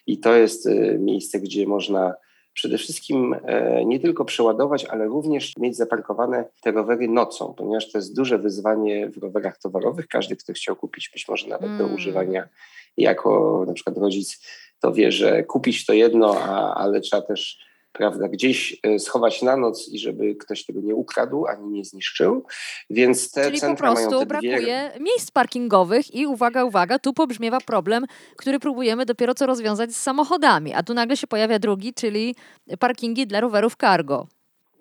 I 0.08 0.20
to 0.20 0.36
jest 0.36 0.66
y, 0.66 0.98
miejsce, 1.00 1.40
gdzie 1.40 1.68
można 1.68 2.14
przede 2.54 2.78
wszystkim 2.78 3.36
e, 3.46 3.86
nie 3.86 4.00
tylko 4.00 4.26
przeładować, 4.26 4.86
ale 4.86 5.06
również 5.06 5.54
mieć 5.58 5.78
zaparkowane 5.78 6.46
te 6.62 6.72
rowery 6.72 7.08
nocą, 7.08 7.54
ponieważ 7.58 7.92
to 7.92 7.98
jest 7.98 8.16
duże 8.16 8.38
wyzwanie 8.38 9.10
w 9.10 9.18
rowerach 9.18 9.58
towarowych. 9.58 10.08
Każdy, 10.08 10.36
kto 10.36 10.54
chciał 10.54 10.76
kupić 10.76 11.10
być 11.14 11.28
może 11.28 11.48
nawet 11.48 11.78
do 11.78 11.88
używania 11.88 12.50
jako 12.98 13.64
na 13.68 13.74
przykład 13.74 13.98
rodzic, 13.98 14.48
to 14.84 14.94
wie, 14.94 15.12
że 15.12 15.44
kupić 15.44 15.86
to 15.86 15.94
jedno, 15.94 16.36
a, 16.40 16.76
ale 16.76 17.02
trzeba 17.02 17.22
też 17.22 17.58
prawda, 17.94 18.28
gdzieś 18.28 18.80
e, 18.84 19.00
schować 19.00 19.42
na 19.42 19.58
noc 19.58 19.90
i 19.90 20.00
żeby 20.00 20.36
ktoś 20.36 20.66
tego 20.66 20.82
nie 20.82 20.96
ukradł 20.96 21.46
ani 21.48 21.70
nie 21.70 21.86
zniszczył. 21.86 22.46
Więc 22.90 23.32
te 23.32 23.46
Czyli 23.46 23.62
po 23.62 23.76
prostu 23.76 24.26
brakuje 24.26 24.58
dwie... 24.58 24.92
miejsc 25.00 25.32
parkingowych 25.32 26.16
i 26.16 26.28
uwaga, 26.28 26.64
uwaga, 26.64 27.00
tu 27.00 27.14
pobrzmiewa 27.14 27.60
problem, 27.62 28.06
który 28.38 28.60
próbujemy 28.60 29.06
dopiero 29.06 29.34
co 29.34 29.46
rozwiązać 29.46 29.92
z 29.92 30.02
samochodami, 30.02 30.74
a 30.74 30.84
tu 30.84 30.94
nagle 30.94 31.18
się 31.18 31.28
pojawia 31.28 31.60
drugi, 31.60 31.94
czyli 31.94 32.36
parkingi 32.80 33.28
dla 33.28 33.40
rowerów 33.40 33.76
cargo. 33.76 34.28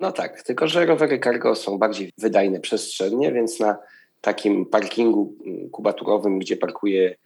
No 0.00 0.12
tak, 0.12 0.42
tylko 0.42 0.68
że 0.68 0.86
rowery 0.86 1.20
cargo 1.20 1.54
są 1.54 1.78
bardziej 1.78 2.12
wydajne 2.18 2.60
przestrzennie, 2.60 3.32
więc 3.32 3.60
na 3.60 3.78
takim 4.20 4.66
parkingu 4.66 5.34
kubaturowym, 5.72 6.38
gdzie 6.38 6.56
parkuje 6.56 7.16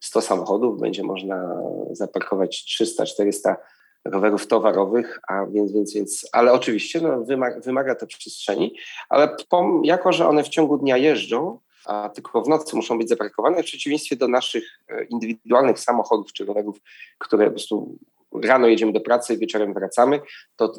100 0.00 0.20
samochodów, 0.20 0.80
będzie 0.80 1.02
można 1.02 1.62
zaparkować 1.92 2.78
300-400 2.80 3.54
rowerów 4.04 4.46
towarowych, 4.46 5.20
a 5.28 5.46
więc, 5.46 5.72
więc, 5.72 5.94
więc 5.94 6.28
ale 6.32 6.52
oczywiście 6.52 7.00
no, 7.00 7.24
wymaga, 7.24 7.60
wymaga 7.60 7.94
to 7.94 8.06
przestrzeni, 8.06 8.74
ale 9.08 9.36
pom, 9.48 9.84
jako, 9.84 10.12
że 10.12 10.28
one 10.28 10.44
w 10.44 10.48
ciągu 10.48 10.78
dnia 10.78 10.96
jeżdżą, 10.96 11.58
a 11.86 12.08
tylko 12.08 12.42
w 12.42 12.48
nocy 12.48 12.76
muszą 12.76 12.98
być 12.98 13.08
zaparkowane, 13.08 13.62
w 13.62 13.66
przeciwieństwie 13.66 14.16
do 14.16 14.28
naszych 14.28 14.64
e, 14.88 15.04
indywidualnych 15.04 15.78
samochodów 15.78 16.32
czy 16.32 16.44
rowerów, 16.44 16.80
które 17.18 17.44
po 17.44 17.50
prostu 17.50 17.98
rano 18.44 18.66
jedziemy 18.66 18.92
do 18.92 19.00
pracy, 19.00 19.38
wieczorem 19.38 19.74
wracamy, 19.74 20.20
to 20.56 20.64
e, 20.64 20.70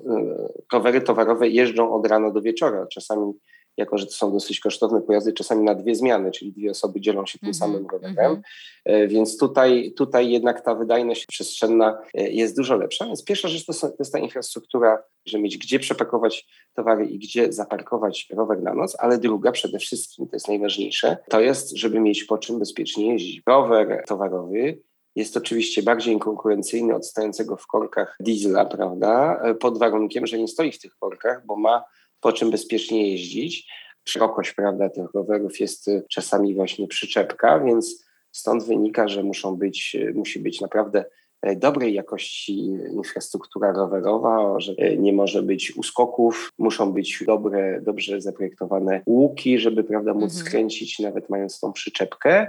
rowery 0.74 1.02
towarowe 1.02 1.48
jeżdżą 1.48 1.94
od 1.94 2.08
rana 2.08 2.32
do 2.32 2.42
wieczora. 2.42 2.88
Czasami 2.88 3.34
jako 3.77 3.98
że 3.98 4.05
to 4.05 4.12
są 4.12 4.31
dosyć 4.31 4.60
kosztowne 4.60 5.01
pojazdy, 5.01 5.34
czasami 5.34 5.63
na 5.63 5.75
dwie 5.75 5.96
zmiany, 5.96 6.31
czyli 6.31 6.51
dwie 6.51 6.72
osoby 6.72 7.01
dzielą 7.01 7.25
się 7.25 7.39
tym 7.39 7.48
mm 7.48 7.53
-hmm, 7.53 7.60
samym 7.60 7.88
rowerem, 7.88 8.15
mm 8.17 8.41
-hmm. 8.88 9.07
więc 9.07 9.38
tutaj, 9.38 9.93
tutaj 9.98 10.31
jednak 10.31 10.62
ta 10.62 10.75
wydajność 10.75 11.25
przestrzenna 11.25 11.98
e, 12.13 12.29
jest 12.29 12.55
dużo 12.55 12.75
lepsza. 12.75 13.05
Więc 13.05 13.24
pierwsza 13.24 13.48
rzecz 13.48 13.65
to, 13.65 13.74
to 13.74 13.96
jest 14.00 14.13
ta 14.13 14.19
infrastruktura, 14.19 15.03
żeby 15.25 15.43
mieć 15.43 15.57
gdzie 15.57 15.79
przepakować 15.79 16.48
towary 16.75 17.05
i 17.05 17.19
gdzie 17.19 17.53
zaparkować 17.53 18.27
rower 18.34 18.62
na 18.62 18.74
noc, 18.74 18.96
ale 19.00 19.17
druga 19.17 19.51
przede 19.51 19.79
wszystkim, 19.79 20.27
to 20.27 20.36
jest 20.36 20.48
najważniejsze, 20.48 21.17
to 21.29 21.41
jest, 21.41 21.77
żeby 21.77 22.00
mieć 22.00 22.24
po 22.24 22.38
czym 22.38 22.60
bezpiecznie 22.60 23.12
jeździć. 23.12 23.41
Rower 23.48 24.03
towarowy 24.07 24.79
jest 25.17 25.38
oczywiście 25.38 25.84
bardziej 25.84 26.19
konkurencyjny 26.19 26.96
od 26.96 27.07
stojącego 27.07 27.57
w 27.57 27.67
korkach 27.67 28.17
diesla, 28.19 28.65
prawda? 28.65 29.41
E, 29.43 29.55
pod 29.55 29.79
warunkiem, 29.79 30.27
że 30.27 30.38
nie 30.38 30.48
stoi 30.48 30.72
w 30.72 30.79
tych 30.79 30.96
korkach, 30.96 31.46
bo 31.46 31.55
ma 31.55 31.84
po 32.22 32.34
czym 32.34 32.52
bezpiecznie 32.52 33.12
jeździć. 33.12 33.72
Szerokość 34.06 34.54
prawda, 34.54 34.90
tych 34.90 35.14
rowerów 35.14 35.60
jest 35.60 35.88
y, 35.88 36.04
czasami 36.10 36.56
właśnie 36.56 36.88
przyczepka, 36.88 37.60
więc 37.60 38.06
stąd 38.32 38.64
wynika, 38.64 39.08
że 39.08 39.24
muszą 39.24 39.56
być, 39.56 39.96
y, 39.96 40.14
musi 40.14 40.40
być 40.40 40.62
naprawdę 40.62 41.06
e, 41.42 41.56
dobrej 41.56 41.94
jakości 41.94 42.58
infrastruktura 42.94 43.72
rowerowa, 43.72 44.60
że 44.60 44.74
e, 44.78 44.98
nie 44.98 45.14
może 45.14 45.44
być 45.44 45.78
uskoków, 45.78 46.54
muszą 46.58 46.94
być 46.94 47.24
dobre, 47.28 47.82
dobrze 47.82 48.22
zaprojektowane 48.22 49.02
łuki, 49.06 49.60
żeby 49.60 49.84
prawda, 49.84 50.14
móc 50.14 50.24
mhm. 50.24 50.46
skręcić 50.46 51.00
nawet 51.00 51.30
mając 51.30 51.60
tą 51.60 51.74
przyczepkę 51.74 52.48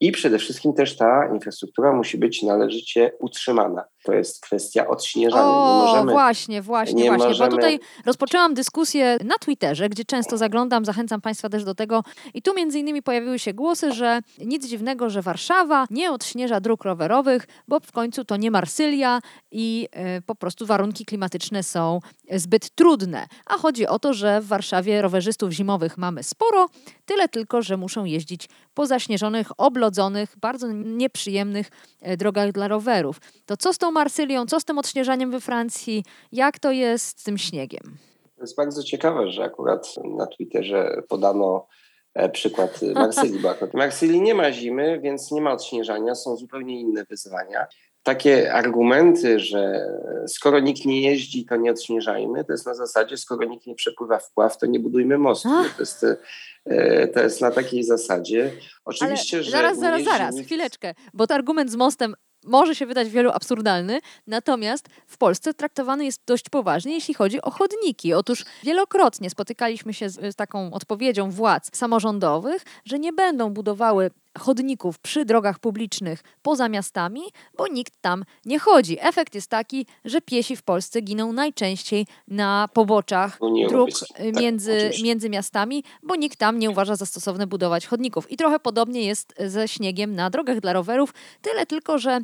i 0.00 0.12
przede 0.12 0.38
wszystkim 0.38 0.72
też 0.72 0.96
ta 0.96 1.30
infrastruktura 1.34 1.92
musi 1.92 2.18
być 2.18 2.42
należycie 2.42 3.12
utrzymana. 3.18 3.84
To 4.08 4.14
jest 4.14 4.40
kwestia 4.40 4.86
odśnieżania. 4.86 5.44
O, 5.44 5.84
możemy, 5.86 6.12
właśnie, 6.12 6.62
właśnie, 6.62 7.06
właśnie. 7.06 7.28
Możemy... 7.28 7.50
Bo 7.50 7.56
tutaj 7.56 7.80
rozpoczęłam 8.06 8.54
dyskusję 8.54 9.18
na 9.24 9.34
Twitterze, 9.40 9.88
gdzie 9.88 10.04
często 10.04 10.36
zaglądam, 10.36 10.84
zachęcam 10.84 11.20
Państwa 11.20 11.48
też 11.48 11.64
do 11.64 11.74
tego. 11.74 12.04
I 12.34 12.42
tu 12.42 12.54
między 12.54 12.78
innymi 12.78 13.02
pojawiły 13.02 13.38
się 13.38 13.54
głosy, 13.54 13.92
że 13.92 14.20
nic 14.38 14.68
dziwnego, 14.68 15.10
że 15.10 15.22
Warszawa 15.22 15.86
nie 15.90 16.12
odśnieża 16.12 16.60
dróg 16.60 16.84
rowerowych, 16.84 17.46
bo 17.68 17.80
w 17.80 17.92
końcu 17.92 18.24
to 18.24 18.36
nie 18.36 18.50
Marsylia 18.50 19.20
i 19.50 19.88
y, 20.18 20.22
po 20.22 20.34
prostu 20.34 20.66
warunki 20.66 21.04
klimatyczne 21.04 21.62
są 21.62 22.00
zbyt 22.32 22.70
trudne. 22.74 23.26
A 23.46 23.54
chodzi 23.54 23.86
o 23.86 23.98
to, 23.98 24.12
że 24.12 24.40
w 24.40 24.46
Warszawie 24.46 25.02
rowerzystów 25.02 25.50
zimowych 25.50 25.98
mamy 25.98 26.22
sporo, 26.22 26.68
tyle 27.06 27.28
tylko, 27.28 27.62
że 27.62 27.76
muszą 27.76 28.04
jeździć 28.04 28.48
po 28.74 28.86
zaśnieżonych, 28.86 29.48
oblodzonych, 29.56 30.34
bardzo 30.40 30.72
nieprzyjemnych 30.72 31.70
e, 32.00 32.16
drogach 32.16 32.52
dla 32.52 32.68
rowerów. 32.68 33.20
To 33.46 33.56
co 33.56 33.72
z 33.72 33.78
tą 33.78 33.92
Marsylią, 33.98 34.46
co 34.46 34.60
z 34.60 34.64
tym 34.64 34.78
odśnieżaniem 34.78 35.30
we 35.30 35.40
Francji, 35.40 36.04
jak 36.32 36.58
to 36.58 36.70
jest 36.70 37.20
z 37.20 37.24
tym 37.24 37.38
śniegiem? 37.38 37.96
To 38.36 38.42
jest 38.42 38.56
bardzo 38.56 38.82
ciekawe, 38.82 39.30
że 39.30 39.44
akurat 39.44 39.94
na 40.04 40.26
Twitterze 40.26 41.02
podano 41.08 41.66
e, 42.14 42.28
przykład 42.28 42.80
Marsylii, 42.94 43.40
bo 43.40 43.50
akurat 43.50 43.70
w 43.70 43.74
Marsylii 43.74 44.20
nie 44.20 44.34
ma 44.34 44.52
zimy, 44.52 45.00
więc 45.00 45.30
nie 45.30 45.40
ma 45.40 45.52
odśnieżania, 45.52 46.14
są 46.14 46.36
zupełnie 46.36 46.80
inne 46.80 47.04
wyzwania. 47.04 47.66
Takie 48.02 48.52
argumenty, 48.52 49.40
że 49.40 49.86
skoro 50.26 50.60
nikt 50.60 50.84
nie 50.84 51.00
jeździ, 51.00 51.46
to 51.46 51.56
nie 51.56 51.70
odśnieżajmy, 51.70 52.44
to 52.44 52.52
jest 52.52 52.66
na 52.66 52.74
zasadzie, 52.74 53.16
skoro 53.16 53.44
nikt 53.44 53.66
nie 53.66 53.74
przepływa 53.74 54.18
wpław, 54.18 54.58
to 54.58 54.66
nie 54.66 54.80
budujmy 54.80 55.18
mostu. 55.18 55.48
To 55.48 55.82
jest, 55.82 56.06
e, 56.64 57.08
to 57.08 57.20
jest 57.20 57.40
na 57.40 57.50
takiej 57.50 57.84
zasadzie. 57.84 58.52
Oczywiście, 58.84 59.36
Ale 59.36 59.44
że. 59.44 59.50
Zaraz, 59.50 59.78
zaraz, 59.78 60.02
zaraz, 60.04 60.34
nikt... 60.34 60.46
chwileczkę, 60.46 60.94
bo 61.14 61.26
to 61.26 61.34
argument 61.34 61.70
z 61.70 61.76
mostem 61.76 62.14
może 62.44 62.74
się 62.74 62.86
wydać 62.86 63.08
wielu 63.08 63.30
absurdalny, 63.30 64.00
natomiast 64.26 64.88
w 65.06 65.18
Polsce 65.18 65.54
traktowany 65.54 66.04
jest 66.04 66.20
dość 66.26 66.48
poważnie, 66.48 66.94
jeśli 66.94 67.14
chodzi 67.14 67.42
o 67.42 67.50
chodniki. 67.50 68.14
Otóż 68.14 68.44
wielokrotnie 68.62 69.30
spotykaliśmy 69.30 69.94
się 69.94 70.10
z, 70.10 70.32
z 70.32 70.36
taką 70.36 70.72
odpowiedzią 70.72 71.30
władz 71.30 71.76
samorządowych, 71.76 72.64
że 72.84 72.98
nie 72.98 73.12
będą 73.12 73.50
budowały 73.50 74.10
chodników 74.38 74.98
przy 74.98 75.24
drogach 75.24 75.58
publicznych 75.58 76.22
poza 76.42 76.68
miastami, 76.68 77.20
bo 77.56 77.66
nikt 77.66 77.92
tam 78.00 78.24
nie 78.44 78.58
chodzi. 78.58 78.96
Efekt 79.00 79.34
jest 79.34 79.50
taki, 79.50 79.86
że 80.04 80.20
piesi 80.20 80.56
w 80.56 80.62
Polsce 80.62 81.00
giną 81.00 81.32
najczęściej 81.32 82.06
na 82.28 82.68
poboczach 82.72 83.38
dróg 83.68 83.90
tak, 83.90 84.36
między, 84.40 84.90
między 85.02 85.30
miastami, 85.30 85.84
bo 86.02 86.16
nikt 86.16 86.38
tam 86.38 86.58
nie 86.58 86.70
uważa 86.70 86.96
za 86.96 87.06
stosowne 87.06 87.46
budować 87.46 87.86
chodników. 87.86 88.30
I 88.30 88.36
trochę 88.36 88.60
podobnie 88.60 89.02
jest 89.02 89.34
ze 89.46 89.68
śniegiem 89.68 90.14
na 90.14 90.30
drogach 90.30 90.60
dla 90.60 90.72
rowerów, 90.72 91.14
tyle 91.42 91.66
tylko, 91.66 91.98
że 91.98 92.20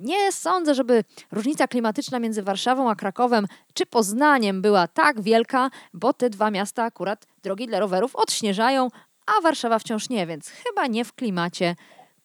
nie 0.00 0.32
sądzę, 0.32 0.74
żeby 0.74 1.04
różnica 1.32 1.68
klimatyczna 1.68 2.18
między 2.18 2.42
Warszawą 2.42 2.90
a 2.90 2.94
Krakowem 2.94 3.46
czy 3.74 3.86
Poznaniem 3.86 4.62
była 4.62 4.88
tak 4.88 5.20
wielka, 5.20 5.70
bo 5.94 6.12
te 6.12 6.30
dwa 6.30 6.50
miasta 6.50 6.84
akurat 6.84 7.26
drogi 7.42 7.66
dla 7.66 7.80
rowerów 7.80 8.16
odśnieżają, 8.16 8.88
a 9.36 9.40
Warszawa 9.40 9.78
wciąż 9.78 10.08
nie, 10.08 10.26
więc 10.26 10.48
chyba 10.48 10.86
nie 10.86 11.04
w 11.04 11.12
klimacie 11.12 11.76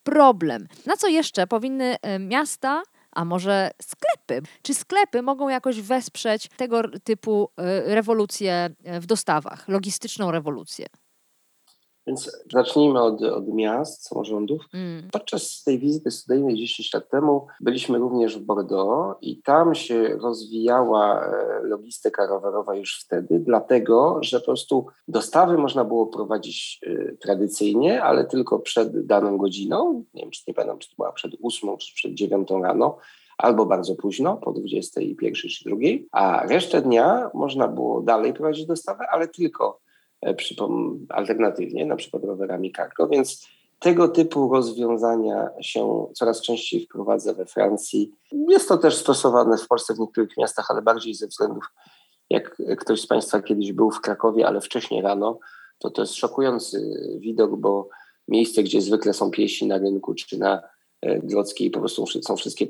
problem. 0.03 0.67
Na 0.85 0.97
co 0.97 1.07
jeszcze 1.07 1.47
powinny 1.47 1.95
e, 2.01 2.19
miasta 2.19 2.83
a 3.11 3.25
może 3.25 3.71
sklepy? 3.81 4.41
Czy 4.61 4.73
sklepy 4.73 5.21
mogą 5.21 5.49
jakoś 5.49 5.81
wesprzeć 5.81 6.49
tego 6.57 6.81
typu 7.03 7.49
e, 7.57 7.95
rewolucję 7.95 8.69
e, 8.83 8.99
w 8.99 9.05
dostawach, 9.05 9.67
logistyczną 9.67 10.31
rewolucję? 10.31 10.85
Więc 12.07 12.43
zacznijmy 12.51 13.01
od, 13.01 13.21
od 13.21 13.47
miast, 13.47 14.07
samorządów. 14.07 14.61
Mm. 14.73 15.09
Podczas 15.11 15.63
tej 15.63 15.79
wizyty 15.79 16.11
studyjnej 16.11 16.55
10 16.55 16.93
lat 16.93 17.09
temu 17.09 17.47
byliśmy 17.61 17.97
również 17.97 18.37
w 18.37 18.41
Bordeaux 18.41 19.17
i 19.21 19.41
tam 19.41 19.75
się 19.75 20.07
rozwijała 20.07 21.25
e, 21.25 21.59
logistyka 21.63 22.27
rowerowa 22.27 22.75
już 22.75 23.01
wtedy, 23.05 23.39
dlatego 23.39 24.17
że 24.21 24.39
po 24.39 24.45
prostu 24.45 24.85
dostawy 25.07 25.57
można 25.57 25.83
było 25.83 26.07
prowadzić 26.07 26.79
e, 26.87 27.15
tradycyjnie, 27.15 28.03
ale 28.03 28.25
tylko 28.25 28.59
przed 28.59 29.05
daną 29.05 29.37
godziną. 29.37 30.03
Nie 30.13 30.21
wiem, 30.21 30.31
czy 30.31 30.43
nie 30.47 30.53
pamiętam, 30.53 30.79
czy 30.79 30.89
to 30.89 30.95
była 30.95 31.11
przed 31.11 31.31
8 31.43 31.77
czy 31.77 31.93
przed 31.95 32.13
9 32.13 32.49
rano 32.63 32.97
albo 33.37 33.65
bardzo 33.65 33.95
późno, 33.95 34.37
po 34.37 34.51
21 34.51 35.33
czy 35.33 35.69
2, 35.69 35.77
a 36.11 36.47
resztę 36.47 36.81
dnia 36.81 37.29
można 37.33 37.67
było 37.67 38.01
dalej 38.01 38.33
prowadzić 38.33 38.65
dostawę, 38.65 39.05
ale 39.11 39.27
tylko 39.27 39.82
alternatywnie, 41.09 41.85
na 41.85 41.95
przykład 41.95 42.23
rowerami 42.23 42.71
cargo, 42.71 43.07
więc 43.07 43.47
tego 43.79 44.07
typu 44.07 44.53
rozwiązania 44.53 45.49
się 45.61 46.07
coraz 46.13 46.41
częściej 46.41 46.85
wprowadza 46.85 47.33
we 47.33 47.45
Francji. 47.45 48.11
Jest 48.31 48.69
to 48.69 48.77
też 48.77 48.95
stosowane 48.95 49.57
w 49.57 49.67
Polsce 49.67 49.93
w 49.93 49.99
niektórych 49.99 50.37
miastach, 50.37 50.71
ale 50.71 50.81
bardziej 50.81 51.13
ze 51.13 51.27
względów, 51.27 51.63
jak 52.29 52.57
ktoś 52.79 53.01
z 53.01 53.07
Państwa 53.07 53.41
kiedyś 53.41 53.73
był 53.73 53.91
w 53.91 54.01
Krakowie, 54.01 54.47
ale 54.47 54.61
wcześniej 54.61 55.01
rano, 55.01 55.39
to 55.79 55.89
to 55.89 56.01
jest 56.01 56.15
szokujący 56.15 56.91
widok, 57.19 57.55
bo 57.59 57.89
miejsce, 58.27 58.63
gdzie 58.63 58.81
zwykle 58.81 59.13
są 59.13 59.31
piesi 59.31 59.67
na 59.67 59.77
rynku 59.77 60.13
czy 60.13 60.37
na 60.37 60.61
e, 61.01 61.19
Grodzkiej, 61.19 61.71
po 61.71 61.79
prostu 61.79 62.05
są 62.07 62.35
wszystkie 62.35 62.67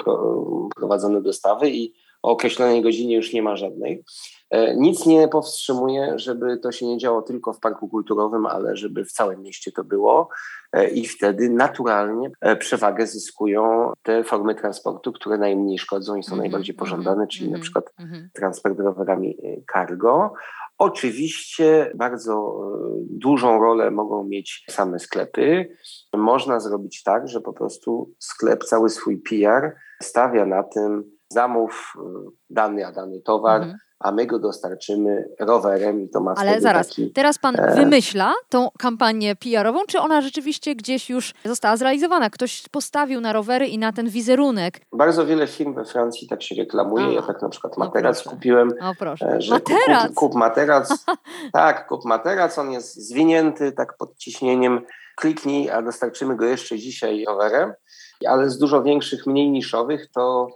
prowadzone 0.75 1.21
dostawy 1.21 1.69
i 1.69 1.93
o 2.23 2.31
określonej 2.31 2.81
godzinie 2.81 3.15
już 3.15 3.33
nie 3.33 3.43
ma 3.43 3.55
żadnej. 3.55 4.03
E, 4.49 4.75
nic 4.75 5.05
nie 5.05 5.27
powstrzymuje, 5.27 6.13
żeby 6.15 6.57
to 6.57 6.71
się 6.71 6.85
nie 6.85 6.97
działo 6.97 7.21
tylko 7.21 7.53
w 7.53 7.59
parku 7.59 7.89
kulturowym, 7.89 8.45
ale 8.45 8.75
żeby 8.75 9.05
w 9.05 9.11
całym 9.11 9.41
mieście 9.41 9.71
to 9.71 9.83
było 9.83 10.29
e, 10.73 10.89
i 10.89 11.07
wtedy 11.07 11.49
naturalnie 11.49 12.31
e, 12.41 12.55
przewagę 12.55 13.07
zyskują 13.07 13.93
te 14.03 14.23
formy 14.23 14.55
transportu, 14.55 15.13
które 15.13 15.37
najmniej 15.37 15.79
szkodzą 15.79 16.15
i 16.15 16.23
są 16.23 16.27
mm 16.27 16.39
-hmm, 16.39 16.43
najbardziej 16.43 16.75
pożądane, 16.75 17.15
mm 17.15 17.25
-hmm, 17.25 17.31
czyli 17.31 17.47
mm 17.47 17.49
-hmm, 17.49 17.53
na 17.53 17.57
mhm, 17.57 17.61
przykład 17.61 17.93
mhm. 17.99 18.29
transport 18.33 18.79
rowerami 18.79 19.37
cargo. 19.73 20.33
Oczywiście 20.77 21.91
bardzo 21.95 22.61
dużą 23.09 23.59
rolę 23.59 23.91
mogą 23.91 24.23
mieć 24.23 24.65
same 24.69 24.99
sklepy. 24.99 25.77
Można 26.13 26.59
zrobić 26.59 27.03
tak, 27.03 27.27
że 27.27 27.41
po 27.41 27.53
prostu 27.53 28.11
sklep 28.19 28.63
cały 28.63 28.89
swój 28.89 29.17
PR 29.17 29.75
stawia 30.01 30.45
na 30.45 30.63
tym, 30.63 31.12
zamów 31.33 31.93
dany 32.49 32.85
a 32.85 32.91
dany 32.91 33.21
towar, 33.21 33.61
mhm 33.61 33.77
a 34.03 34.11
my 34.11 34.25
go 34.25 34.39
dostarczymy 34.39 35.29
rowerem 35.39 36.01
i 36.01 36.09
to 36.09 36.21
ma 36.21 36.33
Ale 36.37 36.61
zaraz, 36.61 36.87
taki, 36.87 37.11
teraz 37.11 37.37
pan 37.37 37.59
e... 37.59 37.75
wymyśla 37.75 38.33
tą 38.49 38.69
kampanię 38.79 39.35
PR-ową, 39.35 39.79
czy 39.87 39.99
ona 39.99 40.21
rzeczywiście 40.21 40.75
gdzieś 40.75 41.09
już 41.09 41.33
została 41.45 41.77
zrealizowana? 41.77 42.29
Ktoś 42.29 42.69
postawił 42.71 43.21
na 43.21 43.33
rowery 43.33 43.67
i 43.67 43.77
na 43.77 43.93
ten 43.93 44.09
wizerunek? 44.09 44.79
Bardzo 44.93 45.25
wiele 45.25 45.47
firm 45.47 45.73
we 45.73 45.85
Francji 45.85 46.27
tak 46.27 46.43
się 46.43 46.55
reklamuje. 46.55 47.05
A, 47.05 47.11
ja 47.11 47.21
tak 47.21 47.41
na 47.41 47.49
przykład 47.49 47.77
no 47.77 47.85
materac 47.85 48.25
no 48.25 48.31
kupiłem. 48.31 48.73
O 48.81 48.93
proszę. 48.99 49.27
E, 49.27 49.41
że 49.41 49.53
materac? 49.53 50.07
Kup, 50.07 50.15
kup 50.15 50.35
materac. 50.35 51.05
tak, 51.53 51.87
kup 51.87 52.05
materac, 52.05 52.57
on 52.57 52.71
jest 52.71 52.95
zwinięty 52.95 53.71
tak 53.71 53.97
pod 53.97 54.17
ciśnieniem. 54.17 54.81
Kliknij, 55.15 55.69
a 55.69 55.81
dostarczymy 55.81 56.35
go 56.35 56.45
jeszcze 56.45 56.77
dzisiaj 56.77 57.25
rowerem. 57.27 57.73
Ale 58.27 58.49
z 58.49 58.57
dużo 58.57 58.83
większych, 58.83 59.27
mniej 59.27 59.51
niszowych 59.51 60.11
to 60.11 60.47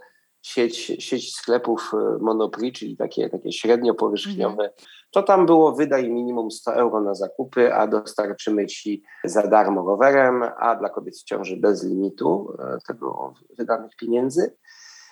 sieć, 0.42 0.76
sieć 0.98 1.34
sklepów 1.36 1.92
e, 1.94 2.18
Monoprix, 2.20 2.78
czyli 2.78 2.96
takie, 2.96 3.30
takie 3.30 3.52
średnio 3.52 3.94
powierzchniowe, 3.94 4.62
mhm. 4.62 4.70
to 5.10 5.22
tam 5.22 5.46
było 5.46 5.72
wydaj 5.72 6.10
minimum 6.10 6.50
100 6.50 6.74
euro 6.74 7.00
na 7.00 7.14
zakupy, 7.14 7.74
a 7.74 7.86
dostarczymy 7.86 8.66
ci 8.66 9.02
za 9.24 9.42
darmo 9.42 9.86
rowerem, 9.86 10.42
a 10.58 10.76
dla 10.76 10.88
kobiet 10.88 11.16
w 11.16 11.24
ciąży 11.24 11.56
bez 11.56 11.84
limitu 11.84 12.56
e, 12.58 12.78
tego 12.86 13.34
wydanych 13.58 13.96
pieniędzy. 13.96 14.56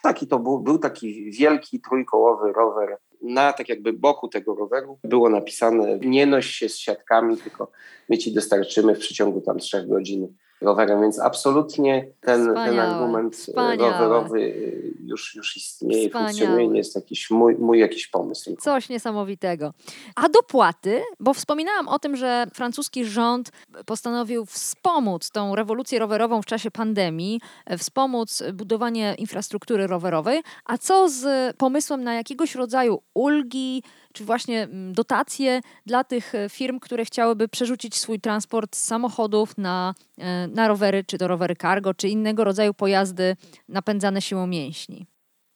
Taki 0.03 0.27
to 0.27 0.39
był, 0.39 0.59
był 0.61 0.79
taki 0.79 1.31
wielki 1.31 1.81
trójkołowy 1.81 2.53
rower. 2.53 2.99
Na 3.23 3.53
tak 3.53 3.69
jakby 3.69 3.93
boku 3.93 4.29
tego 4.29 4.55
roweru 4.55 4.99
było 5.05 5.31
napisane 5.31 5.99
nie 5.99 6.27
noś 6.27 6.47
się 6.47 6.69
z 6.69 6.77
siatkami, 6.79 7.37
tylko 7.37 7.71
my 8.09 8.19
ci 8.19 8.35
dostarczymy 8.35 8.95
w 8.95 8.99
przeciągu 8.99 9.41
tam 9.41 9.59
trzech 9.59 9.89
godzin 9.89 10.35
rowerem, 10.61 11.01
więc 11.01 11.21
absolutnie 11.21 12.07
ten, 12.21 12.55
ten 12.55 12.81
argument 12.81 13.37
Wspaniałe. 13.37 13.93
rowerowy 13.93 14.41
e, 14.41 15.05
już, 15.07 15.35
już 15.35 15.57
istnieje, 15.57 16.09
Wspaniałe. 16.09 16.29
funkcjonuje, 16.29 16.69
nie 16.69 16.79
jest 16.79 16.95
jakiś 16.95 17.31
mój, 17.31 17.57
mój 17.59 17.79
jakiś 17.79 18.07
pomysł. 18.07 18.57
Coś 18.61 18.89
niesamowitego. 18.89 19.73
A 20.15 20.29
dopłaty, 20.29 21.03
bo 21.21 21.35
wspominałam 21.35 21.89
o 21.89 21.99
tym, 21.99 22.17
że 22.17 22.47
francuski 22.55 23.05
rząd 23.05 23.51
postanowił 23.87 24.47
wspomóc 24.47 25.31
tą 25.31 25.55
rewolucję 25.55 25.99
rowerową 25.99 26.43
w 26.43 26.47
czasie 26.47 26.71
pandemii, 26.71 27.41
wspomóc 27.79 28.43
budowanie 28.55 29.15
infrastruktury 29.19 29.87
rowerowej, 29.87 30.43
a 30.65 30.79
co 30.79 31.09
z 31.09 31.57
pomysłem 31.57 32.05
na 32.05 32.15
jakiegoś 32.15 32.55
rodzaju 32.55 33.03
ulgi, 33.17 33.83
czy 34.13 34.25
właśnie 34.25 34.63
mm, 34.63 34.93
dotacje 34.93 35.61
dla 35.87 36.05
tych 36.05 36.35
e, 36.35 36.49
firm, 36.49 36.81
które 36.81 37.05
chciałyby 37.05 37.49
przerzucić 37.49 37.95
swój 37.95 38.21
transport 38.21 38.77
z 38.77 38.85
samochodów 38.85 39.59
na, 39.59 39.95
e, 40.19 40.49
na 40.49 40.69
rowery, 40.69 41.05
czy 41.05 41.19
to 41.19 41.29
rowery 41.29 41.57
cargo, 41.57 41.95
czy 41.95 42.09
innego 42.09 42.45
rodzaju 42.45 42.75
pojazdy 42.75 43.37
napędzane 43.69 44.23
siłą 44.23 44.47
mięśni. 44.47 45.07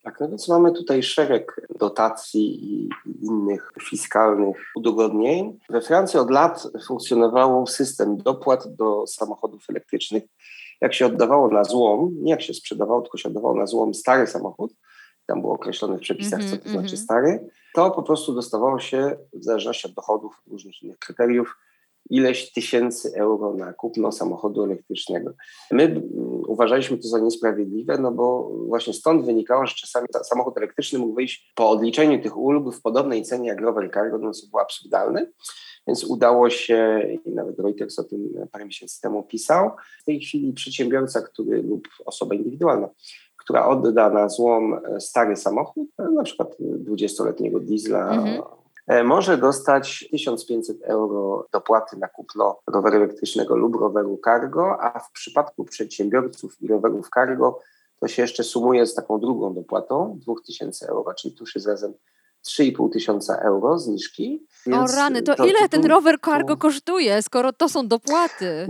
Tak, 0.02 0.20
no 0.20 0.28
więc 0.28 0.48
mamy 0.48 0.72
tutaj 0.72 1.02
szereg 1.02 1.60
dotacji 1.78 2.74
i 2.74 2.88
innych 3.22 3.72
fiskalnych 3.82 4.56
udogodnień. 4.76 5.58
We 5.70 5.80
Francji 5.80 6.18
od 6.18 6.30
lat 6.30 6.66
funkcjonował 6.86 7.66
system 7.66 8.16
dopłat 8.16 8.74
do 8.74 9.06
samochodów 9.06 9.64
elektrycznych. 9.70 10.22
Jak 10.80 10.94
się 10.94 11.06
oddawało 11.06 11.48
na 11.48 11.64
złom, 11.64 12.14
nie 12.22 12.30
jak 12.30 12.42
się 12.42 12.54
sprzedawało, 12.54 13.02
tylko 13.02 13.18
się 13.18 13.28
oddawało 13.28 13.54
na 13.54 13.66
złom 13.66 13.94
stary 13.94 14.26
samochód, 14.26 14.74
tam 15.30 15.40
było 15.40 15.54
określone 15.54 15.98
w 15.98 16.00
przepisach, 16.00 16.44
co 16.44 16.50
to 16.50 16.56
Mhm, 16.56 16.72
znaczy 16.72 16.96
mhm. 16.96 16.98
stary, 16.98 17.50
to 17.74 17.90
po 17.90 18.02
prostu 18.02 18.34
dostawało 18.34 18.78
się 18.78 19.16
w 19.32 19.44
zależności 19.44 19.88
od 19.88 19.94
dochodów, 19.94 20.42
różnych 20.50 20.82
innych 20.82 20.98
kryteriów, 20.98 21.56
ileś 22.10 22.52
tysięcy 22.52 23.12
euro 23.16 23.54
na 23.54 23.72
kupno 23.72 24.12
samochodu 24.12 24.64
elektrycznego. 24.64 25.32
My 25.70 25.82
mm, 25.82 26.02
uważaliśmy 26.48 26.98
to 26.98 27.08
za 27.08 27.18
niesprawiedliwe, 27.18 27.98
no 27.98 28.12
bo 28.12 28.50
właśnie 28.66 28.92
stąd 28.92 29.26
wynikało, 29.26 29.66
że 29.66 29.74
czasami 29.74 30.06
samochód 30.24 30.56
elektryczny 30.56 30.98
mógł 30.98 31.14
wyjść 31.14 31.52
po 31.54 31.70
odliczeniu 31.70 32.22
tych 32.22 32.36
ulg 32.36 32.74
w 32.74 32.82
podobnej 32.82 33.22
cenie 33.22 33.48
jak 33.48 33.60
rower 33.60 33.90
cargo, 33.94 34.18
no 34.18 34.32
co 34.32 34.46
było 34.46 34.62
absurdalne. 34.62 35.26
Więc 35.86 36.04
udało 36.04 36.50
się, 36.50 37.02
i 37.24 37.30
nawet 37.30 37.58
Reuters 37.58 37.98
o 37.98 38.04
tym 38.04 38.48
parę 38.52 38.64
miesięcy 38.64 39.00
temu 39.00 39.22
pisał, 39.22 39.70
w 40.00 40.04
tej 40.04 40.20
chwili 40.20 40.52
przedsiębiorca, 40.52 41.22
który 41.22 41.62
lub 41.62 41.88
osoba 42.06 42.34
indywidualna, 42.34 42.88
która 43.50 43.66
odda 43.66 44.10
na 44.10 44.28
złom 44.28 44.74
e, 44.74 45.00
stary 45.00 45.36
samochód, 45.36 45.88
e, 45.98 46.02
na 46.10 46.22
przykład 46.22 46.56
20-letniego 46.60 47.60
diesla, 47.60 48.10
Mhm. 48.10 48.42
e, 48.86 49.04
może 49.04 49.38
dostać 49.38 50.08
1500 50.10 50.82
euro 50.82 51.46
dopłaty 51.52 51.96
na 51.96 52.08
kupno 52.08 52.58
roweru 52.66 52.96
elektrycznego 52.96 53.56
lub 53.56 53.76
roweru 53.76 54.18
cargo, 54.24 54.76
a 54.82 54.98
w 54.98 55.12
przypadku 55.12 55.64
przedsiębiorców 55.64 56.62
i 56.62 56.68
rowerów 56.68 57.08
cargo 57.14 57.58
to 58.00 58.08
się 58.08 58.22
jeszcze 58.22 58.44
sumuje 58.44 58.86
z 58.86 58.94
taką 58.94 59.20
drugą 59.20 59.54
dopłatą 59.54 60.18
2000 60.22 60.88
euro, 60.88 61.14
czyli 61.14 61.34
tu 61.34 61.44
jest 61.54 61.66
razem 61.66 61.92
3,5 62.46 62.92
tysiąca 62.92 63.36
euro 63.36 63.78
zniżki. 63.78 64.46
O 64.66 64.70
Więc 64.70 64.96
rany, 64.96 65.22
to, 65.22 65.34
ile 65.44 65.68
ten 65.68 65.86
rower 65.86 66.16
cargo 66.24 66.54
tu- 66.54 66.60
kosztuje, 66.60 67.22
skoro 67.22 67.52
to 67.52 67.68
są 67.68 67.88
dopłaty? 67.88 68.66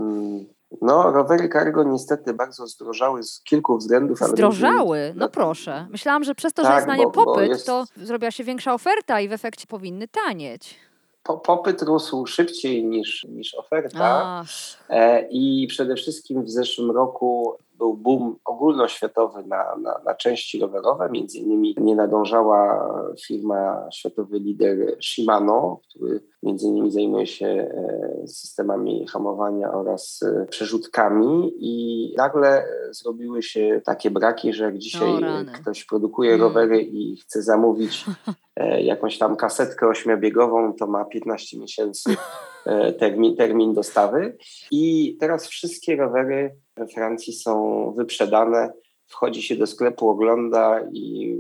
No, 0.83 1.11
rowery 1.13 1.49
cargo 1.49 1.85
niestety 1.85 2.35
bardzo 2.35 2.67
zdrożały 2.67 3.23
z 3.23 3.41
kilku 3.43 3.77
względów. 3.79 4.23
ale 4.23 4.33
Zdrożały? 4.33 5.13
No 5.17 5.29
proszę. 5.29 5.87
Myślałam, 5.91 6.25
że 6.25 6.35
przez 6.35 6.53
to, 6.53 6.63
że 6.63 6.69
Tak, 6.69 6.77
jest 6.77 6.89
na 6.89 6.97
nie 6.97 7.05
bo- 7.05 7.11
bo 7.11 7.25
popyt, 7.25 7.49
jest- 7.49 7.67
to 7.67 7.85
zrobiła 7.97 8.31
się 8.31 8.45
większa 8.45 8.75
oferta 8.75 9.21
i 9.21 9.29
w 9.29 9.33
efekcie 9.33 9.67
powinny 9.67 10.09
tanieć. 10.09 10.77
Po, 11.23 11.39
popyt 11.39 11.83
rósł 11.83 12.27
szybciej 12.27 12.85
niż, 12.85 13.25
niż 13.29 13.55
oferta. 13.55 14.45
E, 14.89 15.29
I 15.31 15.67
przede 15.67 15.95
wszystkim 15.97 16.45
w 16.45 16.51
zeszłym 16.51 16.91
roku 16.91 17.55
był 17.81 17.97
boom 17.97 18.37
ogólnoświatowy 18.45 19.43
na, 19.47 19.77
na, 19.77 20.01
na 20.05 20.15
części 20.15 20.61
rowerowe. 20.61 21.09
Między 21.11 21.39
innymi 21.39 21.75
nie 21.79 21.97
nadążała 21.97 22.89
firma, 23.27 23.89
światowy 23.93 24.39
lider 24.39 24.97
Shimano, 25.03 25.81
który 25.89 26.21
między 26.43 26.67
innymi 26.67 26.91
zajmuje 26.91 27.27
się 27.27 27.47
e, 27.47 28.27
systemami 28.27 29.07
hamowania 29.07 29.73
oraz 29.73 30.23
e, 30.23 30.47
przerzutkami. 30.47 31.53
I 31.59 32.15
nagle 32.17 32.65
zrobiły 32.91 33.43
się 33.43 33.81
takie 33.85 34.11
braki, 34.11 34.53
że 34.53 34.65
jak 34.65 34.79
dzisiaj 34.79 35.13
ktoś 35.61 35.85
produkuje 35.85 36.37
rowery 36.37 36.83
i 36.83 37.17
chce 37.17 37.43
zamówić 37.43 38.05
jakąś 38.67 39.19
tam 39.19 39.37
kasetkę 39.37 39.89
ośmiobiegową, 39.89 40.73
to 40.73 40.87
ma 40.87 41.05
15 41.05 41.59
miesięcy 41.59 42.17
e, 42.67 42.93
termin, 42.93 43.37
termin 43.37 43.75
dostawy. 43.75 44.37
I 44.71 45.17
teraz 45.21 45.47
wszystkie 45.47 45.97
rowery 45.97 46.57
we 46.77 46.87
Francji 46.87 47.33
są 47.33 47.95
wyprzedane. 47.97 48.73
Wchodzi 49.07 49.43
się 49.43 49.57
do 49.57 49.67
sklepu, 49.67 50.09
ogląda 50.09 50.81
i, 50.93 51.37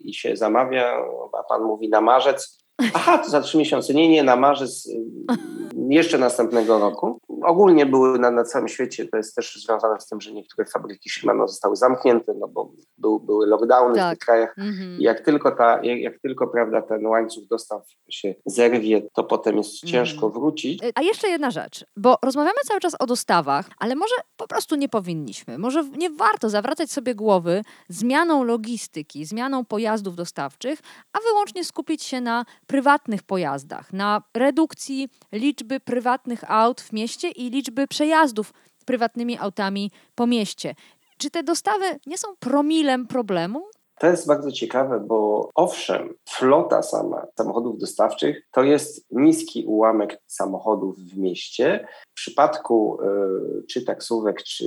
i 0.00 0.14
się 0.14 0.36
zamawia, 0.36 1.04
a 1.40 1.42
pan 1.42 1.62
mówi 1.62 1.88
na 1.88 2.00
marzec. 2.00 2.64
Aha, 2.94 3.18
to 3.18 3.30
za 3.30 3.40
trzy 3.40 3.58
miesiące. 3.58 3.94
Nie, 3.94 4.08
nie, 4.08 4.22
na 4.22 4.36
marzec 4.36 4.86
y, 4.86 5.04
jeszcze 5.88 6.18
następnego 6.18 6.78
roku. 6.78 7.18
Ogólnie 7.44 7.86
były 7.86 8.18
na, 8.18 8.30
na 8.30 8.44
całym 8.44 8.68
świecie, 8.68 9.08
to 9.08 9.16
jest 9.16 9.34
też 9.34 9.64
związane 9.66 10.00
z 10.00 10.06
tym, 10.06 10.20
że 10.20 10.32
niektóre 10.32 10.66
fabryki 10.66 11.10
Shimano 11.10 11.48
zostały 11.48 11.76
zamknięte, 11.76 12.34
no 12.34 12.48
bo 12.48 12.72
był, 12.98 13.20
były 13.20 13.46
lockdowny 13.46 13.94
w 13.94 13.96
Tak. 13.96 14.18
tych 14.18 14.26
krajach. 14.26 14.54
mhm. 14.58 14.96
Jak 15.00 15.20
tylko, 15.20 15.50
ta, 15.50 15.80
jak, 15.84 15.98
jak 16.00 16.18
tylko 16.18 16.46
prawda, 16.46 16.82
ten 16.82 17.06
łańcuch 17.06 17.44
dostaw 17.46 17.82
się 18.10 18.34
zerwie, 18.46 19.02
to 19.14 19.24
potem 19.24 19.56
jest 19.56 19.84
Mhm. 19.84 19.92
ciężko 19.92 20.30
wrócić. 20.30 20.80
A 20.94 21.02
jeszcze 21.02 21.28
jedna 21.28 21.50
rzecz, 21.50 21.84
bo 21.96 22.18
rozmawiamy 22.22 22.58
cały 22.64 22.80
czas 22.80 22.92
o 22.98 23.06
dostawach, 23.06 23.66
ale 23.78 23.94
może 23.94 24.14
po 24.36 24.48
prostu 24.48 24.76
nie 24.76 24.88
powinniśmy. 24.88 25.58
Może 25.58 25.84
nie 25.98 26.10
warto 26.10 26.50
zawracać 26.50 26.90
sobie 26.92 27.14
głowy 27.14 27.62
zmianą 27.88 28.44
logistyki, 28.44 29.24
zmianą 29.24 29.64
pojazdów 29.64 30.16
dostawczych, 30.16 30.78
a 31.12 31.18
wyłącznie 31.28 31.64
skupić 31.64 32.02
się 32.02 32.20
na 32.20 32.44
prywatnych 32.66 33.22
pojazdach, 33.22 33.92
na 33.92 34.22
redukcji 34.34 35.08
liczby 35.32 35.80
prywatnych 35.80 36.50
aut 36.50 36.80
w 36.80 36.92
mieście 36.92 37.28
i 37.30 37.50
liczby 37.50 37.86
przejazdów 37.86 38.52
prywatnymi 38.86 39.38
autami 39.38 39.90
po 40.14 40.26
mieście. 40.26 40.74
Czy 41.18 41.30
te 41.30 41.42
dostawy 41.42 41.84
nie 42.06 42.18
są 42.18 42.28
promilem 42.38 43.06
problemu? 43.06 43.62
To 44.00 44.06
jest 44.06 44.26
bardzo 44.26 44.52
ciekawe, 44.52 45.00
bo 45.00 45.50
owszem, 45.54 46.14
flota 46.28 46.82
sama 46.82 47.26
samochodów 47.38 47.78
dostawczych 47.78 48.42
to 48.52 48.62
jest 48.62 49.06
niski 49.10 49.64
ułamek 49.66 50.18
samochodów 50.26 50.98
w 50.98 51.18
mieście. 51.18 51.86
W 52.10 52.14
przypadku 52.14 52.98
y, 53.02 53.66
czy 53.66 53.84
taksówek, 53.84 54.42
czy 54.42 54.66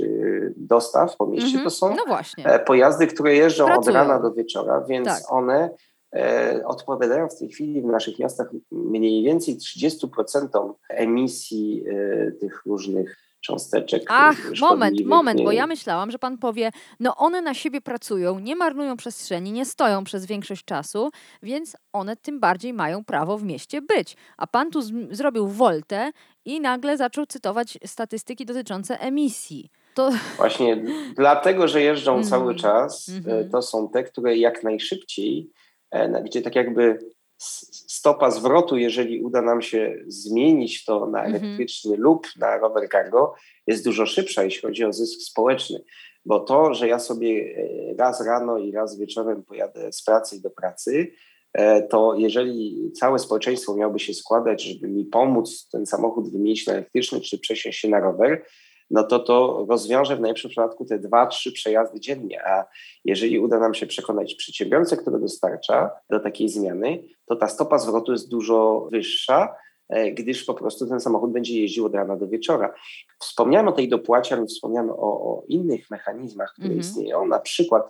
dostaw 0.58 1.18
po 1.18 1.28
mieście 1.28 1.46
Mhm. 1.48 1.64
to 1.64 1.70
są 1.70 1.96
No 1.96 2.18
e, 2.44 2.60
pojazdy, 2.60 3.08
które 3.08 3.36
jeżdżą 3.36 3.66
Pracują. 3.66 3.80
od 4.02 4.08
rana 4.08 4.20
do 4.22 4.34
wieczora, 4.34 4.82
więc 4.90 5.08
Tak. 5.08 5.22
one 5.34 5.70
e, 6.16 6.62
odpowiadają 6.66 7.30
w 7.30 7.40
tej 7.40 7.50
chwili 7.50 7.82
w 7.82 7.86
naszych 7.86 8.20
miastach 8.20 8.50
mniej 8.72 9.24
więcej 9.24 9.58
30% 9.58 10.74
emisji 10.90 11.84
e, 11.90 12.32
tych 12.32 12.62
różnych 12.66 13.18
cząsteczek. 13.48 14.04
Ach, 14.08 14.38
moment, 14.62 15.06
moment, 15.06 15.40
nie- 15.40 15.46
bo 15.46 15.52
ja 15.52 15.68
myślałam, 15.68 16.12
że 16.12 16.20
pan 16.20 16.38
powie, 16.38 16.72
no 17.00 17.16
one 17.16 17.42
na 17.42 17.54
siebie 17.54 17.82
pracują, 17.82 18.40
nie 18.40 18.56
marnują 18.56 18.98
przestrzeni, 18.98 19.52
nie 19.52 19.66
stoją 19.66 20.04
przez 20.04 20.26
większość 20.26 20.66
czasu, 20.66 21.10
więc 21.44 21.78
one 21.94 22.16
tym 22.16 22.40
bardziej 22.40 22.74
mają 22.74 23.04
prawo 23.06 23.38
w 23.38 23.44
mieście 23.44 23.82
być. 23.82 24.16
A 24.38 24.48
pan 24.48 24.72
tu 24.72 24.82
z- 24.82 24.92
zrobił 25.12 25.48
woltę 25.48 26.12
i 26.46 26.62
nagle 26.62 26.98
zaczął 26.98 27.26
cytować 27.26 27.78
statystyki 27.86 28.46
dotyczące 28.46 29.00
emisji. 29.00 29.70
To 29.94 30.10
Właśnie 30.38 30.84
dlatego, 31.16 31.68
że 31.68 31.82
jeżdżą 31.82 32.14
Mm. 32.14 32.24
cały 32.28 32.56
czas, 32.56 33.10
e, 33.10 33.14
Mhm. 33.18 33.50
to 33.50 33.62
są 33.62 33.90
te, 33.90 34.04
które 34.04 34.38
jak 34.38 34.64
najszybciej, 34.64 35.50
e, 35.92 36.24
gdzie 36.24 36.42
tak 36.42 36.56
jakby 36.56 37.00
stopa 37.38 38.32
zwrotu, 38.32 38.78
jeżeli 38.78 39.22
uda 39.22 39.42
nam 39.42 39.62
się 39.62 40.04
zmienić 40.08 40.86
to 40.86 41.06
na 41.06 41.24
Mhm. 41.26 41.44
elektryczny 41.44 41.98
lub 41.98 42.28
na 42.40 42.58
rower 42.58 42.90
cargo, 42.90 43.34
jest 43.68 43.84
dużo 43.84 44.06
szybsza, 44.06 44.44
jeśli 44.44 44.62
chodzi 44.62 44.86
o 44.86 44.94
zysk 44.94 45.22
społeczny. 45.22 45.84
Bo 46.26 46.40
to, 46.40 46.74
że 46.74 46.88
ja 46.88 47.00
sobie 47.00 47.56
e, 47.92 47.96
raz 47.98 48.26
rano 48.26 48.58
i 48.58 48.72
raz 48.72 49.00
wieczorem 49.00 49.44
pojadę 49.44 49.92
z 49.92 50.04
pracy 50.04 50.42
do 50.42 50.50
pracy, 50.50 51.12
e, 51.54 51.82
to 51.82 52.16
jeżeli 52.18 52.92
całe 52.92 53.20
społeczeństwo 53.20 53.76
miałoby 53.76 54.00
się 54.00 54.14
składać, 54.14 54.64
żeby 54.64 54.88
mi 54.88 55.06
pomóc 55.06 55.70
ten 55.72 55.86
samochód 55.86 56.32
wymienić 56.32 56.68
na 56.68 56.74
elektryczny 56.74 57.22
czy 57.22 57.40
przesiąść 57.40 57.80
się 57.80 57.88
na 57.88 58.00
rower, 58.00 58.46
no 58.90 59.04
to 59.04 59.20
to 59.20 59.66
rozwiąże 59.70 60.16
w 60.16 60.20
najlepszym 60.20 60.50
przypadku 60.50 60.86
te 60.86 61.00
dwa, 61.00 61.28
trzy 61.28 61.52
przejazdy 61.52 62.00
dziennie. 62.00 62.46
A 62.46 62.66
jeżeli 63.06 63.40
uda 63.40 63.60
nam 63.60 63.74
się 63.74 63.88
przekonać 63.88 64.36
przedsiębiorcę, 64.36 64.98
który 64.98 65.20
dostarcza 65.20 65.92
do 66.10 66.20
takiej 66.20 66.50
zmiany, 66.50 67.04
to 67.26 67.36
ta 67.36 67.48
stopa 67.48 67.78
zwrotu 67.78 68.12
jest 68.12 68.30
dużo 68.30 68.88
wyższa, 68.92 69.56
e, 69.90 70.12
gdyż 70.12 70.44
po 70.44 70.54
prostu 70.54 70.88
ten 70.88 71.00
samochód 71.00 71.32
będzie 71.32 71.62
jeździł 71.62 71.86
od 71.86 71.96
rana 71.96 72.18
do 72.18 72.28
wieczora. 72.28 72.74
Wspomniałem 73.20 73.68
o 73.68 73.72
tej 73.72 73.90
dopłacie, 73.90 74.36
ale 74.36 74.46
wspomniałem 74.46 74.90
o, 74.90 74.96
o 74.98 75.44
innych 75.48 75.90
mechanizmach, 75.92 76.54
które 76.54 76.68
Mhm. 76.68 76.82
istnieją, 76.82 77.26
na 77.26 77.40
przykład 77.40 77.84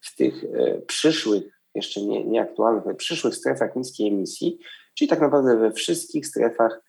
w 0.00 0.16
tych 0.16 0.44
e, 0.44 0.80
przyszłych, 0.80 1.62
jeszcze 1.74 2.00
nie, 2.00 2.24
nieaktualnych, 2.24 2.86
ale 2.86 2.94
przyszłych 2.94 3.34
strefach 3.34 3.76
niskiej 3.76 4.08
emisji, 4.08 4.58
czyli 4.94 5.08
tak 5.08 5.20
naprawdę 5.20 5.56
we 5.56 5.72
wszystkich 5.72 6.26
strefach 6.26 6.80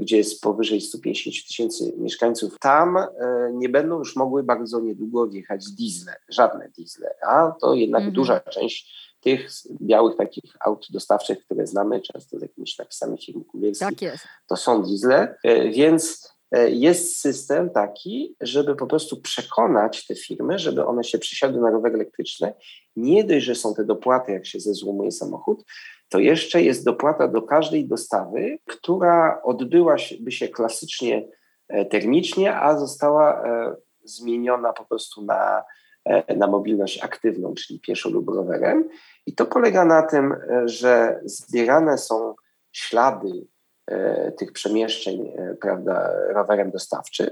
gdzie 0.00 0.16
jest 0.16 0.40
powyżej 0.42 0.80
150 0.80 1.46
tysięcy 1.46 1.92
mieszkańców, 1.96 2.58
tam 2.60 2.96
e, 2.96 3.06
nie 3.52 3.68
będą 3.68 3.98
już 3.98 4.16
mogły 4.16 4.42
bardzo 4.42 4.80
niedługo 4.80 5.28
wjechać 5.28 5.70
diesle, 5.70 6.16
żadne 6.28 6.68
diesle, 6.78 7.14
a 7.26 7.52
to 7.60 7.74
jednak 7.74 8.00
Mhm. 8.00 8.14
duża 8.14 8.40
część 8.40 9.08
tych 9.20 9.48
białych 9.82 10.16
takich 10.16 10.56
aut 10.60 10.86
dostawczych, 10.90 11.44
które 11.44 11.66
znamy, 11.66 12.00
często 12.00 12.38
z 12.38 12.42
jakimiś 12.42 12.78
napisami 12.78 13.18
firm 13.18 13.44
kurierskich, 13.44 13.88
tak 13.88 14.02
jest. 14.02 14.24
to 14.46 14.56
są 14.56 14.82
diesle, 14.82 15.34
e, 15.44 15.68
więc 15.68 16.32
e, 16.50 16.70
jest 16.70 17.16
system 17.20 17.70
taki, 17.70 18.36
żeby 18.40 18.76
po 18.76 18.86
prostu 18.86 19.20
przekonać 19.20 20.06
te 20.06 20.14
firmy, 20.14 20.58
żeby 20.58 20.86
one 20.86 21.04
się 21.04 21.18
przesiadły 21.18 21.60
na 21.60 21.70
rowery 21.70 21.94
elektryczne. 21.94 22.54
Nie 22.96 23.24
dość, 23.24 23.46
że 23.46 23.54
są 23.54 23.74
te 23.74 23.84
dopłaty, 23.84 24.32
jak 24.32 24.46
się 24.46 24.60
zezłomuje 24.60 25.12
samochód, 25.12 25.64
to 26.08 26.18
jeszcze 26.18 26.62
jest 26.62 26.84
dopłata 26.84 27.28
do 27.28 27.42
każdej 27.42 27.88
dostawy, 27.88 28.58
która 28.66 29.42
odbyłaby 29.42 30.32
się 30.32 30.48
klasycznie 30.48 31.28
e, 31.68 31.84
termicznie, 31.84 32.56
a 32.56 32.78
została 32.78 33.42
e, 33.42 33.74
zmieniona 34.04 34.72
po 34.72 34.84
prostu 34.84 35.24
na, 35.24 35.64
e, 36.04 36.36
na 36.36 36.46
mobilność 36.46 37.04
aktywną, 37.04 37.54
czyli 37.54 37.80
pieszo 37.80 38.10
lub 38.10 38.28
rowerem. 38.28 38.88
I 39.26 39.34
to 39.34 39.46
polega 39.46 39.84
na 39.84 40.02
tym, 40.02 40.34
że 40.64 41.20
zbierane 41.24 41.98
są 41.98 42.34
ślady 42.72 43.46
tych 44.38 44.52
przemieszczeń, 44.52 45.32
prawda, 45.60 46.10
rowerem 46.28 46.70
dostawczym. 46.70 47.30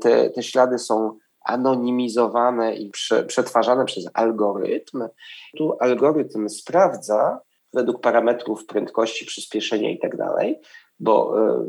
Te, 0.00 0.30
te 0.30 0.42
ślady 0.42 0.78
są 0.78 1.18
anonimizowane 1.44 2.74
i 2.74 2.90
prze, 2.90 3.24
przetwarzane 3.24 3.84
przez 3.84 4.08
algorytm. 4.14 5.08
Tu 5.56 5.76
algorytm 5.80 6.48
sprawdza 6.48 7.40
według 7.72 8.00
parametrów 8.00 8.66
prędkości, 8.66 9.26
przyspieszenia 9.26 9.90
i 9.90 9.98
tak 9.98 10.16
dalej, 10.16 10.60
bo 10.98 11.40
e, 11.48 11.66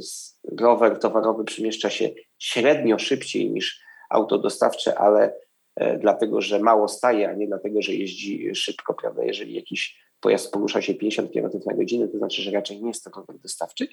rower 0.59 0.99
towarowy 0.99 1.43
przemieszcza 1.43 1.89
się 1.89 2.09
średnio 2.39 2.99
szybciej 2.99 3.51
niż 3.51 3.81
auto 4.09 4.37
dostawcze, 4.37 4.99
ale 4.99 5.33
e, 5.75 5.97
dlatego, 5.97 6.41
że 6.41 6.59
mało 6.59 6.87
staje, 6.87 7.29
a 7.29 7.33
nie 7.33 7.47
dlatego, 7.47 7.81
że 7.81 7.93
jeździ 7.93 8.55
szybko, 8.55 8.93
prawda? 8.93 9.23
Jeżeli 9.23 9.53
jakiś 9.53 10.01
pojazd 10.21 10.51
porusza 10.51 10.81
się 10.81 10.93
50 10.93 11.33
km 11.33 11.49
na 11.65 11.73
godzinę, 11.73 12.07
to 12.07 12.17
znaczy, 12.17 12.41
że 12.41 12.51
raczej 12.51 12.81
nie 12.81 12.87
jest 12.87 13.03
to 13.03 13.09
rower 13.09 13.39
dostawczy. 13.39 13.87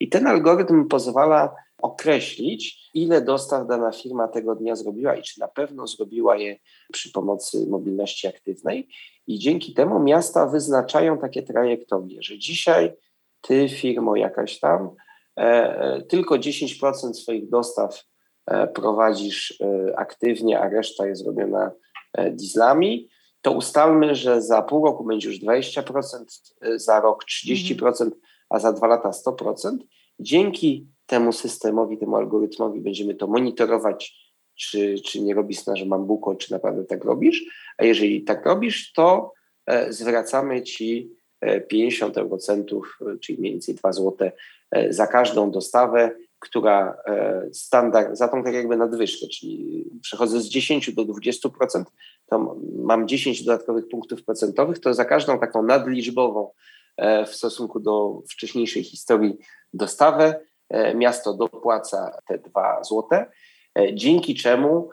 I 0.00 0.08
ten 0.08 0.26
algorytm 0.26 0.88
pozwala 0.88 1.54
określić, 1.78 2.90
ile 2.94 3.22
dostaw 3.22 3.66
dana 3.66 3.92
firma 3.92 4.28
tego 4.28 4.54
dnia 4.54 4.76
zrobiła 4.76 5.16
i 5.16 5.22
czy 5.22 5.40
na 5.40 5.48
pewno 5.48 5.86
zrobiła 5.86 6.36
je 6.36 6.56
przy 6.92 7.12
pomocy 7.12 7.66
mobilności 7.66 8.26
aktywnej. 8.26 8.88
I 9.26 9.38
dzięki 9.38 9.74
temu 9.74 10.00
miasta 10.00 10.46
wyznaczają 10.46 11.18
takie 11.18 11.42
trajektorie, 11.42 12.22
że 12.22 12.38
dzisiaj 12.38 12.92
ty, 13.40 13.68
firmo 13.68 14.16
jakaś 14.16 14.60
tam, 14.60 14.90
e, 15.38 15.42
e 15.42 16.02
tylko 16.02 16.34
10% 16.34 17.14
swoich 17.14 17.48
dostaw 17.48 18.04
e, 18.46 18.66
prowadzisz 18.66 19.60
e, 19.60 19.98
aktywnie, 19.98 20.60
a 20.60 20.68
reszta 20.68 21.06
jest 21.06 21.26
robiona 21.26 21.70
dieslami 22.30 23.08
to 23.44 23.52
ustalmy, 23.52 24.14
że 24.14 24.42
za 24.42 24.62
pół 24.62 24.86
roku 24.86 25.04
będzie 25.04 25.28
już 25.28 25.38
20%, 25.40 26.24
y, 26.66 26.78
za 26.78 27.00
rok 27.00 27.24
30%, 27.24 28.10
a 28.50 28.58
za 28.58 28.72
dwa 28.72 28.86
lata 28.86 29.10
100%. 29.10 29.76
Dzięki 30.18 30.86
temu 31.06 31.32
systemowi, 31.32 31.98
temu 31.98 32.16
algorytmowi 32.16 32.80
będziemy 32.80 33.14
to 33.14 33.26
monitorować, 33.26 34.14
czy, 34.58 34.94
czy 35.04 35.20
nie 35.20 35.34
robisz 35.34 35.66
na, 35.66 35.76
że 35.76 35.86
mam 35.86 36.06
buko, 36.06 36.34
czy 36.34 36.52
naprawdę 36.52 36.84
tak 36.84 37.04
robisz. 37.04 37.44
A 37.78 37.84
jeżeli 37.84 38.24
tak 38.24 38.46
robisz, 38.46 38.92
to 38.92 39.32
e, 39.66 39.92
zwracamy 39.92 40.62
ci 40.62 41.10
50 41.68 42.16
e, 42.16 42.20
eurocentów, 42.20 42.98
e, 43.00 43.18
czyli 43.18 43.38
mniej 43.38 43.52
więcej 43.52 43.74
2 43.74 43.92
zł 43.92 44.30
za 44.88 45.06
każdą 45.06 45.50
dostawę, 45.50 46.16
która 46.44 46.96
standard, 47.52 48.16
za 48.16 48.28
tą 48.28 48.44
tak 48.44 48.54
jakby 48.54 48.76
nadwyżkę, 48.76 49.26
czyli 49.26 49.84
przechodzę 50.02 50.40
z 50.40 50.48
10 50.48 50.94
do 50.94 51.02
20%, 51.04 51.84
to 52.30 52.56
mam 52.78 53.08
10 53.08 53.44
dodatkowych 53.44 53.88
punktów 53.88 54.24
procentowych, 54.24 54.78
to 54.78 54.94
za 54.94 55.04
każdą 55.04 55.38
taką 55.38 55.62
nadliczbową 55.62 56.50
e, 56.96 57.26
w 57.26 57.34
stosunku 57.34 57.80
do 57.80 58.22
wcześniejszej 58.30 58.84
historii 58.84 59.38
dostawę 59.72 60.40
e, 60.68 60.94
miasto 60.94 61.34
dopłaca 61.34 62.18
te 62.28 62.38
2 62.38 62.84
złote, 62.84 63.30
e, 63.78 63.94
dzięki 63.94 64.34
czemu 64.34 64.88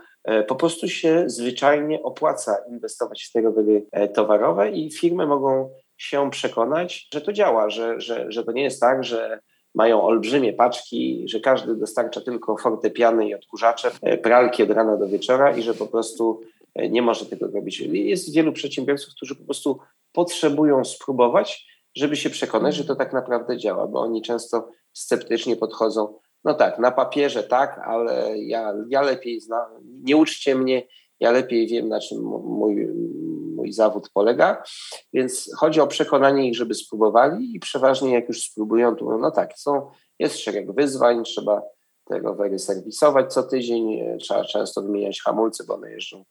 po 0.47 0.55
prostu 0.55 0.87
się 0.87 1.23
zwyczajnie 1.27 2.03
opłaca 2.03 2.57
inwestować 2.69 3.23
w 3.23 3.31
te 3.31 3.41
rowery 3.41 3.85
towarowe 4.13 4.71
i 4.71 4.91
firmy 4.91 5.27
mogą 5.27 5.69
się 5.97 6.29
przekonać, 6.29 7.07
że 7.13 7.21
to 7.21 7.33
działa, 7.33 7.69
że, 7.69 8.01
że, 8.01 8.31
że 8.31 8.43
to 8.43 8.51
nie 8.51 8.63
jest 8.63 8.81
tak, 8.81 9.03
że 9.03 9.39
mają 9.75 10.03
olbrzymie 10.03 10.53
paczki, 10.53 11.23
że 11.27 11.39
każdy 11.39 11.75
dostarcza 11.75 12.21
tylko 12.21 12.57
fortepiany 12.57 13.27
i 13.27 13.35
odkurzacze, 13.35 13.91
pralki 14.23 14.63
od 14.63 14.69
rana 14.69 14.97
do 14.97 15.07
wieczora 15.07 15.57
i 15.57 15.61
że 15.61 15.73
po 15.73 15.87
prostu 15.87 16.41
E, 16.75 16.89
nie 16.89 17.01
może 17.01 17.25
tego 17.25 17.47
robić. 17.47 17.79
Jest 17.79 18.33
wielu 18.33 18.53
przedsiębiorców, 18.53 19.13
którzy 19.15 19.35
po 19.35 19.45
prostu 19.45 19.79
potrzebują 20.11 20.85
spróbować, 20.85 21.67
żeby 21.95 22.15
się 22.15 22.29
przekonać, 22.29 22.75
że 22.75 22.85
to 22.85 22.95
tak 22.95 23.13
naprawdę 23.13 23.57
działa, 23.57 23.87
bo 23.87 23.99
oni 23.99 24.21
często 24.21 24.69
sceptycznie 24.93 25.55
podchodzą. 25.55 26.13
No 26.43 26.53
tak, 26.53 26.79
na 26.79 26.91
papierze 26.91 27.43
tak, 27.43 27.81
ale 27.85 28.39
ja, 28.39 28.73
ja 28.89 29.01
lepiej 29.01 29.41
znam, 29.41 29.65
nie 30.03 30.17
uczcie 30.17 30.55
mnie, 30.55 30.87
ja 31.19 31.31
lepiej 31.31 31.67
wiem, 31.67 31.89
na 31.89 31.99
czym 31.99 32.21
mój, 32.43 32.87
mój 33.61 33.73
zawód 33.73 34.09
polega. 34.13 34.63
Więc 35.13 35.51
chodzi 35.57 35.81
o 35.81 35.87
przekonanie 35.87 36.49
ich, 36.49 36.55
żeby 36.55 36.73
spróbowali 36.73 37.55
i 37.55 37.59
przeważnie 37.59 38.13
jak 38.13 38.27
już 38.27 38.41
spróbują, 38.43 38.95
to 38.95 39.17
no 39.17 39.31
tak, 39.31 39.53
są, 39.57 39.89
jest 40.19 40.39
szereg 40.39 40.71
wyzwań, 40.71 41.23
trzeba 41.23 41.61
te 42.05 42.19
rowery 42.19 42.59
serwisować 42.59 43.33
co 43.33 43.43
tydzień, 43.43 43.93
e, 43.93 44.17
trzeba 44.17 44.43
często 44.43 44.81
wymieniać 44.81 45.21
hamulce, 45.21 45.63
bo 45.63 45.73
one 45.75 45.91
jeżdżą 45.91 46.25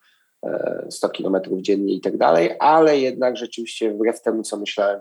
100 0.91 1.09
kilometrów 1.09 1.61
dziennie 1.61 1.95
i 1.95 2.01
tak 2.01 2.17
dalej, 2.17 2.51
ale 2.59 2.99
jednak 2.99 3.37
rzeczywiście 3.37 3.93
wbrew 3.93 4.23
temu, 4.23 4.43
co 4.43 4.57
myślałem, 4.57 5.01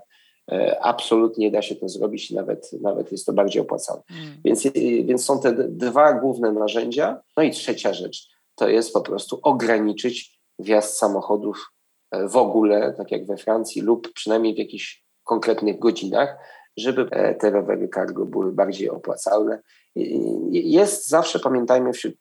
e, 0.52 0.80
absolutnie 0.82 1.52
da 1.52 1.62
się 1.62 1.76
to 1.76 1.90
zrobić 1.90 2.32
i 2.32 2.36
nawet, 2.36 2.70
nawet 2.82 3.12
jest 3.12 3.26
to 3.26 3.34
bardziej 3.34 3.62
opłacalne. 3.62 4.04
Mm. 4.10 4.42
Więc, 4.46 4.64
więc 5.04 5.26
są 5.26 5.40
te 5.40 5.54
dwa 5.54 6.14
główne 6.14 6.52
narzędzia. 6.52 7.22
No 7.38 7.44
i 7.44 7.52
trzecia 7.52 7.94
rzecz 7.94 8.28
to 8.56 8.70
jest 8.70 8.94
po 8.94 9.02
prostu 9.02 9.40
ograniczyć 9.44 10.40
wjazd 10.60 10.98
samochodów 10.98 11.58
e, 11.58 11.79
w 12.12 12.38
ogóle, 12.38 12.94
tak 12.98 13.12
jak 13.12 13.26
we 13.26 13.38
Francji, 13.38 13.82
lub 13.82 14.14
przynajmniej 14.14 14.56
w 14.56 14.58
jakichś 14.58 15.04
konkretnych 15.24 15.80
godzinach, 15.80 16.38
żeby 16.78 17.08
e, 17.12 17.36
te 17.36 17.52
rowery 17.52 17.90
cargo 17.96 18.26
były 18.26 18.52
bardziej 18.52 18.90
opłacalne. 18.90 19.62
Jest 20.52 21.08
zawsze, 21.08 21.40
pamiętajmy, 21.40 21.94
wśród 21.94 22.16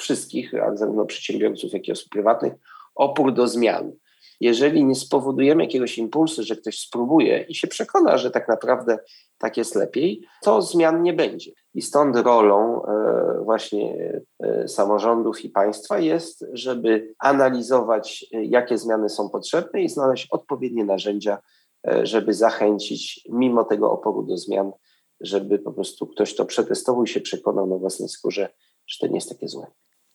wszystkich, 0.00 0.52
zarówno 0.74 1.06
przedsiębiorców, 1.06 1.72
jak 1.72 1.88
i 1.88 1.92
osób 1.92 2.08
prywatnych, 2.08 2.52
opór 2.94 3.34
do 3.34 3.48
zmian. 3.48 3.92
Jeżeli 4.40 4.84
nie 4.84 4.94
spowodujemy 4.94 5.64
jakiegoś 5.64 5.98
impulsu, 5.98 6.42
że 6.42 6.56
ktoś 6.56 6.80
spróbuje 6.80 7.44
i 7.48 7.54
się 7.54 7.68
przekona, 7.68 8.18
że 8.18 8.30
tak 8.30 8.48
naprawdę 8.48 8.98
tak 9.38 9.56
jest 9.56 9.74
lepiej, 9.74 10.26
to 10.42 10.62
zmian 10.62 11.02
nie 11.02 11.12
będzie. 11.12 11.52
I 11.74 11.82
stąd 11.82 12.16
rolą 12.16 12.82
e, 12.84 13.44
właśnie 13.44 14.12
e, 14.42 14.68
samorządów 14.68 15.44
i 15.44 15.50
państwa 15.50 15.98
jest, 15.98 16.44
żeby 16.52 17.14
analizować, 17.18 18.26
jakie 18.32 18.78
zmiany 18.78 19.08
są 19.08 19.28
potrzebne 19.28 19.82
i 19.82 19.88
znaleźć 19.88 20.28
odpowiednie 20.30 20.84
narzędzia, 20.84 21.38
e, 21.88 22.06
żeby 22.06 22.34
zachęcić, 22.34 23.26
mimo 23.30 23.64
tego 23.64 23.92
oporu 23.92 24.22
do 24.22 24.36
zmian, 24.36 24.72
żeby 25.20 25.58
po 25.58 25.72
prostu 25.72 26.06
ktoś 26.06 26.36
to 26.36 26.44
przetestował 26.44 27.04
i 27.04 27.08
się 27.08 27.20
przekonał 27.20 27.66
na 27.66 27.76
własnej 27.76 28.08
skórze, 28.08 28.48
że 28.86 28.96
to 29.00 29.06
nie 29.06 29.14
jest 29.14 29.28
takie 29.28 29.48
złe. 29.48 29.66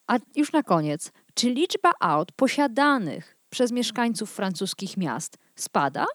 A 0.07 0.17
już 0.35 0.53
na 0.53 0.63
koniec, 0.63 1.11
czy 1.33 1.49
liczba 1.49 1.91
aut 1.99 2.31
posiadanych 2.31 3.34
przez 3.55 3.71
mieszkańców 3.71 4.31
francuskich 4.31 4.97
miast 4.97 5.37
spada? 5.55 6.05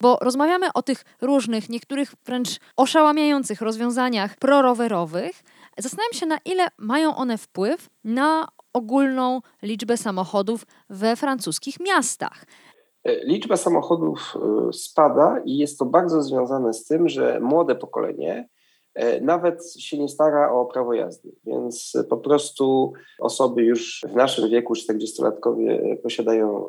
Bo 0.00 0.18
rozmawiamy 0.20 0.66
o 0.74 0.82
tych 0.82 1.04
różnych, 1.20 1.68
niektórych 1.68 2.14
wręcz 2.26 2.48
oszałamiających 2.76 3.60
rozwiązaniach 3.60 4.36
prorowerowych. 4.36 5.42
Zastanawiam 5.78 6.12
się, 6.12 6.26
na 6.26 6.38
ile 6.44 6.68
mają 6.78 7.16
one 7.16 7.38
wpływ 7.38 7.88
na 8.04 8.48
ogólną 8.72 9.40
liczbę 9.62 9.96
samochodów 9.96 10.66
we 10.90 11.16
francuskich 11.16 11.80
miastach. 11.80 12.44
E, 13.04 13.24
liczba 13.24 13.56
samochodów 13.56 14.34
e, 14.68 14.72
spada 14.72 15.40
i 15.44 15.58
jest 15.58 15.78
to 15.78 15.84
bardzo 15.84 16.22
związane 16.22 16.72
z 16.72 16.84
tym, 16.84 17.08
że 17.08 17.40
młode 17.40 17.74
pokolenie 17.74 18.48
nawet 19.20 19.74
się 19.78 19.98
nie 19.98 20.08
stara 20.08 20.52
o 20.52 20.66
prawo 20.66 20.94
jazdy, 20.94 21.32
więc 21.44 21.92
po 22.08 22.16
prostu 22.16 22.92
osoby 23.18 23.62
już 23.62 24.04
w 24.08 24.16
naszym 24.16 24.50
wieku, 24.50 24.74
40-latkowie, 24.74 25.96
posiadają 26.02 26.64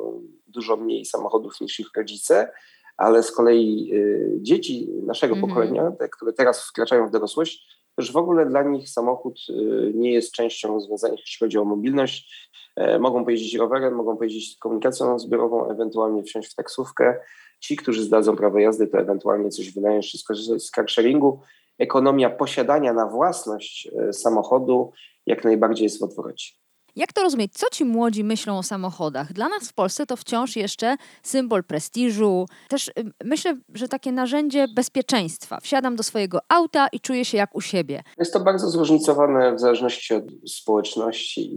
dużo 0.46 0.76
mniej 0.76 1.04
samochodów 1.04 1.60
niż 1.60 1.80
ich 1.80 1.90
rodzice, 1.96 2.52
ale 2.96 3.22
z 3.22 3.32
kolei 3.32 3.92
e, 3.94 4.42
dzieci 4.42 4.88
naszego 5.06 5.34
-hmm. 5.34 5.40
pokolenia, 5.40 5.90
te, 5.90 6.08
które 6.08 6.32
teraz 6.32 6.64
wkraczają 6.68 7.08
w 7.08 7.10
dorosłość, 7.10 7.82
już 7.98 8.12
w 8.12 8.16
ogóle 8.16 8.46
dla 8.46 8.62
nich 8.62 8.88
samochód 8.88 9.38
e, 9.50 9.52
nie 9.94 10.12
jest 10.12 10.32
częścią 10.32 10.74
rozwiązania, 10.74 11.14
jeśli 11.18 11.46
chodzi 11.46 11.58
o 11.58 11.64
mobilność. 11.64 12.52
Mogą 13.00 13.24
pojeździć 13.24 13.54
rowerem, 13.54 13.94
mogą 13.94 14.16
pojeździć 14.16 14.58
komunikacją 14.58 15.18
zbiorową, 15.18 15.70
ewentualnie 15.70 16.22
wsiąść 16.22 16.52
w 16.52 16.54
taksówkę. 16.54 17.16
Ci, 17.60 17.76
którzy 17.76 18.02
zdadzą 18.02 18.36
prawo 18.36 18.58
jazdy, 18.58 18.86
to 18.86 18.98
ewentualnie 18.98 19.50
coś 19.50 19.74
wynająć 19.74 20.10
czy 20.10 20.18
skorzystać 20.18 20.62
z 20.62 20.70
carsharingu 20.70 21.40
ekonomia 21.78 22.30
posiadania 22.30 22.92
na 22.92 23.06
własność 23.06 23.88
e, 24.08 24.12
samochodu 24.12 24.92
jak 25.26 25.44
najbardziej 25.44 25.84
jest 25.84 26.00
w 26.00 26.02
odwrocie. 26.02 26.62
Jak 26.96 27.12
to 27.12 27.22
rozumieć? 27.22 27.52
Co 27.52 27.66
ci 27.72 27.84
młodzi 27.84 28.24
myślą 28.24 28.58
o 28.58 28.62
samochodach? 28.62 29.32
Dla 29.32 29.48
nas 29.48 29.68
w 29.68 29.74
Polsce 29.74 30.06
to 30.06 30.16
wciąż 30.16 30.56
jeszcze 30.56 30.96
symbol 31.22 31.64
prestiżu, 31.64 32.46
też 32.68 32.88
y, 32.88 32.92
myślę, 33.24 33.56
że 33.74 33.88
takie 33.88 34.12
narzędzie 34.12 34.66
bezpieczeństwa. 34.68 35.60
Wsiadam 35.60 35.96
do 35.96 36.02
swojego 36.02 36.38
auta 36.48 36.88
i 36.92 37.00
czuję 37.00 37.24
się 37.24 37.38
jak 37.38 37.54
u 37.54 37.60
siebie. 37.60 38.02
Jest 38.18 38.32
to 38.32 38.40
bardzo 38.40 38.70
zróżnicowane 38.70 39.54
w 39.54 39.60
zależności 39.60 40.14
od 40.14 40.24
społeczności 40.46 41.54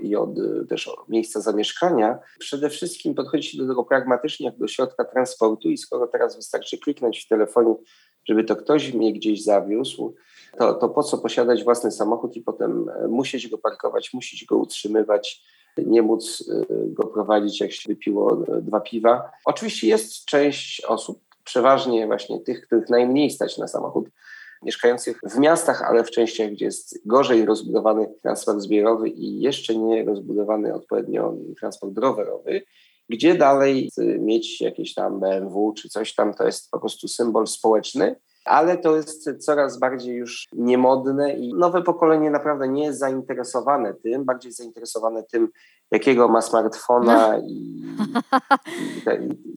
i, 0.00 0.16
od 0.16 0.38
y, 0.38 0.66
też 0.68 0.88
od 0.88 1.08
miejsca 1.08 1.40
zamieszkania. 1.40 2.18
Przede 2.38 2.70
wszystkim 2.70 3.14
podchodzi 3.14 3.48
się 3.48 3.58
do 3.58 3.68
tego 3.68 3.84
pragmatycznie, 3.84 4.46
jak 4.46 4.58
do 4.58 4.68
środka 4.68 5.04
transportu 5.04 5.68
i 5.68 5.78
skoro 5.78 6.06
teraz 6.06 6.36
wystarczy 6.36 6.78
kliknąć 6.78 7.24
w 7.24 7.28
telefonie 7.28 7.74
żeby 8.24 8.44
to 8.44 8.56
ktoś 8.56 8.92
mnie 8.92 9.12
gdzieś 9.12 9.44
zawiózł, 9.44 10.14
to, 10.58 10.74
to 10.74 10.88
po 10.88 11.02
co 11.02 11.18
posiadać 11.18 11.64
własny 11.64 11.90
samochód 11.90 12.36
i 12.36 12.42
potem 12.42 12.88
e, 12.88 13.08
musieć 13.08 13.48
go 13.48 13.58
parkować, 13.58 14.14
musieć 14.14 14.44
go 14.44 14.56
utrzymywać, 14.56 15.42
nie 15.78 16.02
móc 16.02 16.50
e, 16.50 16.64
go 16.86 17.06
prowadzić, 17.06 17.60
jak 17.60 17.72
się 17.72 17.88
wypiło 17.88 18.44
e, 18.48 18.62
dwa 18.62 18.80
piwa. 18.80 19.30
Oczywiście 19.44 19.86
jest 19.86 20.24
część 20.24 20.84
osób, 20.84 21.20
przeważnie 21.44 22.06
właśnie 22.06 22.40
tych, 22.40 22.66
których 22.66 22.88
najmniej 22.88 23.30
stać 23.30 23.58
na 23.58 23.68
samochód, 23.68 24.08
mieszkających 24.62 25.20
w 25.22 25.38
miastach, 25.38 25.82
ale 25.82 26.04
w 26.04 26.10
częściach, 26.10 26.50
gdzie 26.50 26.64
jest 26.64 27.00
gorzej 27.06 27.44
rozbudowany 27.44 28.14
transport 28.22 28.60
zbiorowy 28.60 29.08
i 29.08 29.40
jeszcze 29.40 29.76
nie 29.76 30.04
rozbudowany 30.04 30.74
odpowiednio 30.74 31.34
transport 31.60 31.98
rowerowy, 31.98 32.62
gdzie 33.10 33.34
dalej 33.34 33.90
mieć 34.18 34.60
jakieś 34.60 34.94
tam 34.94 35.20
BMW 35.20 35.72
czy 35.72 35.88
coś 35.88 36.14
tam, 36.14 36.34
to 36.34 36.46
jest 36.46 36.70
po 36.70 36.78
prostu 36.78 37.08
symbol 37.08 37.46
społeczny, 37.46 38.16
ale 38.44 38.78
to 38.78 38.96
jest 38.96 39.44
coraz 39.44 39.78
bardziej 39.78 40.16
już 40.16 40.48
niemodne 40.52 41.34
i 41.34 41.54
nowe 41.54 41.82
pokolenie 41.82 42.30
naprawdę 42.30 42.68
nie 42.68 42.84
jest 42.84 42.98
zainteresowane 42.98 43.94
tym, 43.94 44.24
bardziej 44.24 44.52
zainteresowane 44.52 45.22
tym, 45.22 45.48
jakiego 45.90 46.28
ma 46.28 46.42
smartfona 46.42 47.32
no. 47.32 47.38
i, 47.38 47.84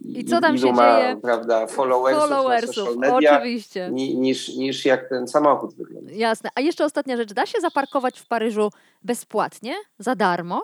i, 0.03 0.09
i, 0.09 0.19
I 0.19 0.25
co 0.25 0.41
tam 0.41 0.57
się 0.57 0.73
ma, 0.73 0.99
dzieje? 1.01 1.17
Prawda, 1.21 1.67
followersów, 1.67 2.21
followersów 2.21 2.97
media, 2.97 3.39
oczywiście. 3.39 3.89
Niż, 3.91 4.55
niż 4.55 4.85
jak 4.85 5.09
ten 5.09 5.27
samochód 5.27 5.75
wygląda. 5.75 6.11
Jasne. 6.11 6.49
A 6.55 6.61
jeszcze 6.61 6.85
ostatnia 6.85 7.17
rzecz. 7.17 7.33
Da 7.33 7.45
się 7.45 7.61
zaparkować 7.61 8.19
w 8.19 8.27
Paryżu 8.27 8.69
bezpłatnie, 9.03 9.75
za 9.99 10.15
darmo? 10.15 10.61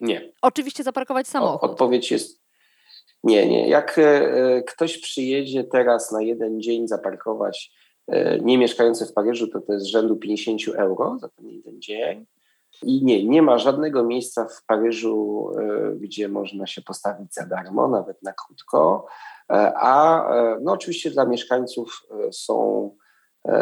Nie. 0.00 0.32
Oczywiście 0.42 0.82
zaparkować 0.82 1.28
samochód. 1.28 1.70
Odpowiedź 1.70 2.10
jest 2.10 2.44
nie, 3.24 3.48
nie. 3.48 3.68
Jak 3.68 3.98
e, 3.98 4.62
ktoś 4.62 4.98
przyjedzie 4.98 5.64
teraz 5.64 6.12
na 6.12 6.22
jeden 6.22 6.60
dzień 6.60 6.88
zaparkować 6.88 7.72
e, 8.06 8.38
nie 8.38 8.58
mieszkający 8.58 9.06
w 9.06 9.12
Paryżu, 9.12 9.48
to 9.48 9.60
to 9.60 9.72
jest 9.72 9.86
rzędu 9.86 10.16
50 10.16 10.60
euro 10.76 11.16
za 11.20 11.28
ten 11.28 11.48
jeden 11.48 11.80
dzień. 11.80 12.26
I 12.82 13.04
nie, 13.04 13.24
nie 13.26 13.42
ma 13.42 13.58
żadnego 13.58 14.04
miejsca 14.04 14.46
w 14.48 14.64
Paryżu, 14.66 15.50
e, 15.58 15.96
gdzie 15.96 16.28
można 16.28 16.66
się 16.66 16.82
postawić 16.82 17.34
za 17.34 17.46
darmo, 17.46 17.88
nawet 17.88 18.22
na 18.22 18.32
krótko. 18.32 19.06
A 19.76 20.24
no 20.62 20.72
oczywiście 20.72 21.10
dla 21.10 21.24
mieszkańców 21.24 22.06
są, 22.32 22.90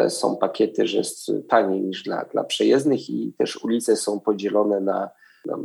są 0.09 0.37
pakiety, 0.37 0.87
że 0.87 0.97
jest 0.97 1.31
taniej 1.49 1.81
niż 1.81 2.03
dla, 2.03 2.25
dla 2.25 2.43
przejezdnych 2.43 3.09
i 3.09 3.33
też 3.37 3.63
ulice 3.63 3.95
są 3.95 4.19
podzielone 4.19 4.81
na 4.81 5.09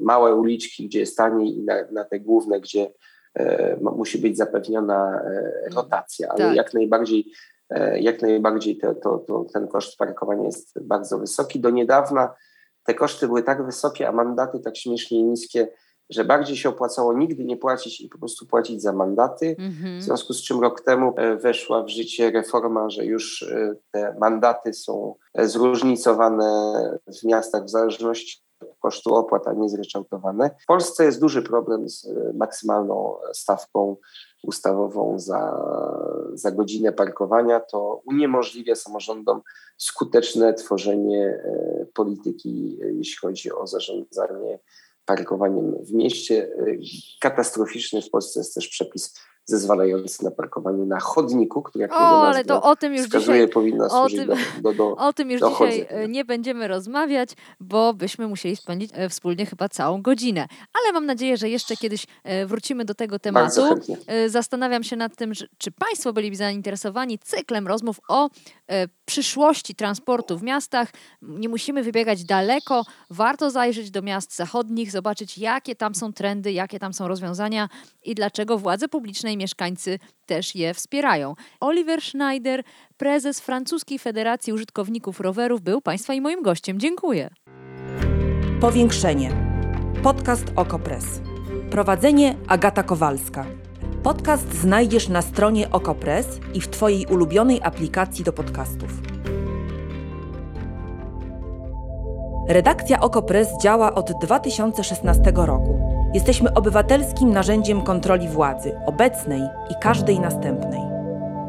małe 0.02 0.34
uliczki, 0.34 0.86
gdzie 0.86 1.00
jest 1.00 1.16
taniej 1.16 1.58
i 1.58 1.62
na, 1.62 1.74
na 1.92 2.04
te 2.04 2.20
główne, 2.20 2.60
gdzie 2.60 2.90
E, 3.38 3.76
musi 3.80 4.18
być 4.18 4.36
zapewniona 4.36 5.20
e, 5.24 5.52
rotacja, 5.74 6.28
ale 6.28 6.38
tak. 6.38 6.56
jak 6.56 6.74
najbardziej, 6.74 7.32
e, 7.70 8.00
jak 8.00 8.22
najbardziej 8.22 8.78
to, 8.78 8.94
to, 8.94 9.18
to, 9.18 9.46
ten 9.52 9.68
koszt 9.68 9.98
parkowania 9.98 10.44
jest 10.44 10.82
bardzo 10.82 11.18
wysoki. 11.18 11.60
Do 11.60 11.70
niedawna 11.70 12.34
te 12.84 12.94
koszty 12.94 13.26
były 13.26 13.42
tak 13.42 13.66
wysokie, 13.66 14.08
a 14.08 14.12
mandaty 14.12 14.60
tak 14.60 14.76
śmiesznie 14.76 15.22
niskie, 15.22 15.68
że 16.10 16.24
bardziej 16.24 16.56
się 16.56 16.68
opłacało 16.68 17.12
nigdy 17.12 17.44
nie 17.44 17.56
płacić 17.56 18.00
i 18.00 18.08
po 18.08 18.18
prostu 18.18 18.46
płacić 18.46 18.82
za 18.82 18.92
mandaty. 18.92 19.56
Mhm. 19.58 20.00
W 20.00 20.02
związku 20.02 20.32
z 20.32 20.42
czym 20.42 20.60
rok 20.60 20.80
temu 20.80 21.14
weszła 21.40 21.82
w 21.82 21.88
życie 21.88 22.30
reforma, 22.30 22.90
że 22.90 23.04
już 23.04 23.54
te 23.90 24.16
mandaty 24.20 24.72
są 24.72 25.14
zróżnicowane 25.34 26.72
w 27.20 27.24
miastach 27.24 27.64
w 27.64 27.70
zależności 27.70 28.47
kosztu 28.80 29.14
opłat, 29.14 29.48
a 29.48 29.52
nie 29.52 29.68
zryczałtowane. 29.68 30.50
W 30.62 30.66
Polsce 30.66 31.04
jest 31.04 31.20
duży 31.20 31.42
problem 31.42 31.88
z 31.88 32.06
e, 32.06 32.32
maksymalną 32.34 33.16
stawką 33.32 33.96
ustawową 34.42 35.18
za, 35.18 35.64
za 36.32 36.50
godzinę 36.50 36.92
parkowania. 36.92 37.60
To 37.60 38.02
uniemożliwia 38.06 38.74
samorządom 38.74 39.42
skuteczne 39.76 40.54
tworzenie 40.54 41.26
e, 41.26 41.86
polityki, 41.94 42.78
e, 42.82 42.92
jeśli 42.92 43.16
chodzi 43.16 43.52
o 43.52 43.66
zarządzanie 43.66 44.58
parkowaniem 45.04 45.84
w 45.84 45.92
mieście. 45.92 46.50
Katastroficzny 47.20 48.02
w 48.02 48.10
Polsce 48.10 48.40
jest 48.40 48.54
też 48.54 48.68
przepis 48.68 49.14
zezwalający 49.48 50.24
na 50.24 50.30
parkowanie 50.30 50.84
na 50.84 51.00
chodniku, 51.00 51.62
który 51.62 51.82
jak 51.82 51.92
o, 51.92 52.26
ale 52.26 52.44
to 52.44 52.62
o 52.62 52.76
tym 52.76 52.94
już 52.94 53.06
wskazuje, 53.06 53.38
dzisiaj, 53.38 53.48
powinna 53.48 53.88
służyć 53.88 54.18
tym, 54.18 54.28
do, 54.28 54.34
do, 54.62 54.72
do 54.72 54.96
O 55.06 55.12
tym 55.12 55.30
już 55.30 55.40
dzisiaj 55.50 55.86
e, 55.88 56.08
nie 56.08 56.24
będziemy 56.24 56.68
rozmawiać, 56.68 57.30
bo 57.60 57.94
byśmy 57.94 58.28
musieli 58.28 58.56
spędzić 58.56 58.90
e, 58.94 59.08
wspólnie 59.08 59.46
chyba 59.46 59.68
całą 59.68 60.02
godzinę. 60.02 60.46
Ale 60.74 60.92
mam 60.92 61.06
nadzieję, 61.06 61.36
że 61.36 61.48
jeszcze 61.48 61.76
kiedyś 61.76 62.06
e, 62.24 62.46
wrócimy 62.46 62.84
do 62.84 62.94
tego 62.94 63.18
tematu. 63.18 63.62
Zastanawiam 64.26 64.84
się 64.84 64.96
nad 64.96 65.16
tym, 65.16 65.32
czy 65.58 65.70
Państwo 65.70 66.12
byliby 66.12 66.36
zainteresowani 66.36 67.18
cyklem 67.18 67.66
rozmów 67.66 68.00
o 68.08 68.30
przyszłości 69.04 69.74
transportu 69.74 70.38
w 70.38 70.42
miastach. 70.42 70.88
Nie 71.22 71.48
musimy 71.48 71.82
wybiegać 71.82 72.24
daleko. 72.24 72.84
Warto 73.10 73.50
zajrzeć 73.50 73.90
do 73.90 74.02
miast 74.02 74.36
zachodnich, 74.36 74.90
zobaczyć, 74.90 75.38
jakie 75.38 75.76
tam 75.76 75.94
są 75.94 76.12
trendy, 76.12 76.52
jakie 76.52 76.78
tam 76.78 76.92
są 76.92 77.08
rozwiązania 77.08 77.68
i 78.04 78.14
dlaczego 78.14 78.58
władze 78.58 78.88
publiczne 78.88 79.32
mieszkańcy 79.38 79.98
też 80.26 80.54
je 80.54 80.74
wspierają. 80.74 81.34
Oliver 81.60 82.02
Schneider, 82.02 82.62
prezes 82.96 83.40
Francuskiej 83.40 83.98
Federacji 83.98 84.52
Użytkowników 84.52 85.20
Rowerów, 85.20 85.60
był 85.60 85.80
Państwa 85.80 86.14
i 86.14 86.20
moim 86.20 86.42
gościem. 86.42 86.80
Dziękuję. 86.80 87.30
Powiększenie. 88.60 89.30
Podcast 90.02 90.44
Okopres. 90.56 91.04
Prowadzenie 91.70 92.36
Agata 92.48 92.82
Kowalska. 92.82 93.46
Podcast 94.02 94.54
znajdziesz 94.54 95.08
na 95.08 95.22
stronie 95.22 95.70
Okopres 95.70 96.26
i 96.54 96.60
w 96.60 96.68
Twojej 96.68 97.06
ulubionej 97.06 97.60
aplikacji 97.62 98.24
do 98.24 98.32
podcastów. 98.32 98.90
Redakcja 102.48 103.00
Okopres 103.00 103.48
działa 103.62 103.94
od 103.94 104.12
2016 104.20 105.32
roku. 105.34 105.87
Jesteśmy 106.14 106.54
obywatelskim 106.54 107.32
narzędziem 107.32 107.82
kontroli 107.82 108.28
władzy, 108.28 108.80
obecnej 108.86 109.42
i 109.70 109.74
każdej 109.80 110.20
następnej. 110.20 110.80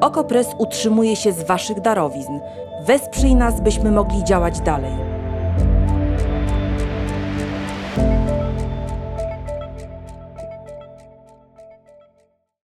Okopres 0.01 0.47
utrzymuje 0.57 1.15
się 1.15 1.31
z 1.31 1.43
Waszych 1.43 1.81
darowizn. 1.81 2.39
Wesprzyj 2.85 3.35
nas, 3.35 3.61
byśmy 3.61 3.91
mogli 3.91 4.23
działać 4.23 4.59
dalej. 4.59 5.18